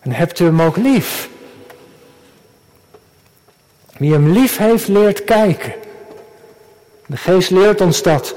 En 0.00 0.12
hebt 0.12 0.38
u 0.38 0.44
hem 0.44 0.62
ook 0.62 0.76
lief? 0.76 1.28
Wie 3.96 4.12
hem 4.12 4.32
lief 4.32 4.56
heeft, 4.56 4.88
leert 4.88 5.24
kijken. 5.24 5.74
De 7.06 7.16
geest 7.16 7.50
leert 7.50 7.80
ons 7.80 8.02
dat 8.02 8.34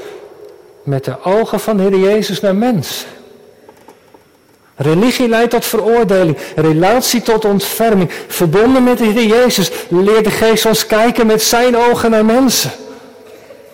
met 0.84 1.06
de 1.06 1.24
ogen 1.24 1.60
van 1.60 1.78
de 1.78 1.84
Heer 1.84 1.98
Jezus 1.98 2.40
naar 2.40 2.56
mensen. 2.56 3.08
Religie 4.82 5.28
leidt 5.28 5.52
tot 5.52 5.66
veroordeling, 5.66 6.38
relatie 6.56 7.22
tot 7.22 7.46
ontferming. 7.46 8.12
Verbonden 8.28 8.84
met 8.84 8.98
de 8.98 9.06
Heer 9.06 9.26
Jezus 9.26 9.72
leert 9.90 10.24
de 10.24 10.32
geest 10.32 10.66
ons 10.66 10.86
kijken 10.86 11.28
met 11.28 11.42
zijn 11.42 11.78
ogen 11.78 12.12
naar 12.12 12.26
mensen. 12.26 12.72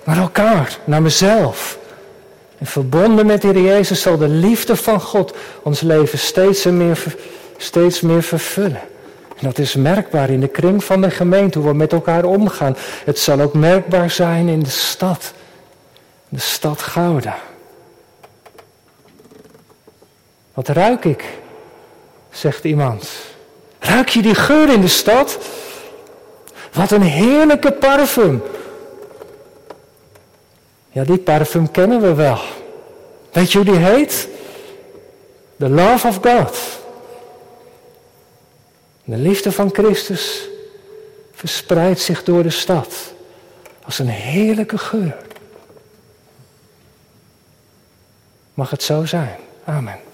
Naar 0.03 0.17
elkaar, 0.17 0.77
naar 0.83 1.01
mezelf. 1.01 1.77
En 2.57 2.65
verbonden 2.65 3.25
met 3.25 3.41
de 3.41 3.47
Heer 3.47 3.61
Jezus 3.61 4.01
zal 4.01 4.17
de 4.17 4.27
liefde 4.27 4.75
van 4.75 5.01
God 5.01 5.33
ons 5.63 5.81
leven 5.81 6.19
steeds 6.19 6.63
meer, 6.63 7.03
steeds 7.57 8.01
meer 8.01 8.23
vervullen. 8.23 8.81
En 9.37 9.47
dat 9.47 9.57
is 9.57 9.75
merkbaar 9.75 10.29
in 10.29 10.39
de 10.39 10.47
kring 10.47 10.83
van 10.83 11.01
de 11.01 11.09
gemeente, 11.09 11.59
hoe 11.59 11.67
we 11.67 11.75
met 11.75 11.93
elkaar 11.93 12.23
omgaan. 12.23 12.77
Het 13.05 13.19
zal 13.19 13.39
ook 13.41 13.53
merkbaar 13.53 14.11
zijn 14.11 14.47
in 14.47 14.63
de 14.63 14.69
stad. 14.69 15.33
De 16.29 16.39
stad 16.39 16.81
Gouda. 16.81 17.37
Wat 20.55 20.67
ruik 20.67 21.05
ik? 21.05 21.23
Zegt 22.29 22.63
iemand. 22.63 23.09
Ruik 23.79 24.09
je 24.09 24.21
die 24.21 24.35
geur 24.35 24.69
in 24.69 24.81
de 24.81 24.87
stad? 24.87 25.37
Wat 26.73 26.91
een 26.91 27.01
heerlijke 27.01 27.71
parfum. 27.71 28.43
Ja, 30.89 31.03
die 31.03 31.17
parfum 31.17 31.71
kennen 31.71 32.01
we 32.01 32.13
wel. 32.13 32.39
Weet 33.31 33.51
je 33.51 33.57
hoe 33.57 33.67
die 33.67 33.85
heet? 33.85 34.27
The 35.57 35.69
love 35.69 36.07
of 36.07 36.19
God. 36.21 36.57
De 39.03 39.17
liefde 39.17 39.51
van 39.51 39.69
Christus 39.73 40.49
verspreidt 41.33 41.99
zich 41.99 42.23
door 42.23 42.43
de 42.43 42.49
stad 42.49 43.13
als 43.83 43.99
een 43.99 44.07
heerlijke 44.07 44.77
geur. 44.77 45.17
Mag 48.53 48.69
het 48.69 48.83
zo 48.83 49.05
zijn? 49.05 49.37
Amen. 49.65 50.04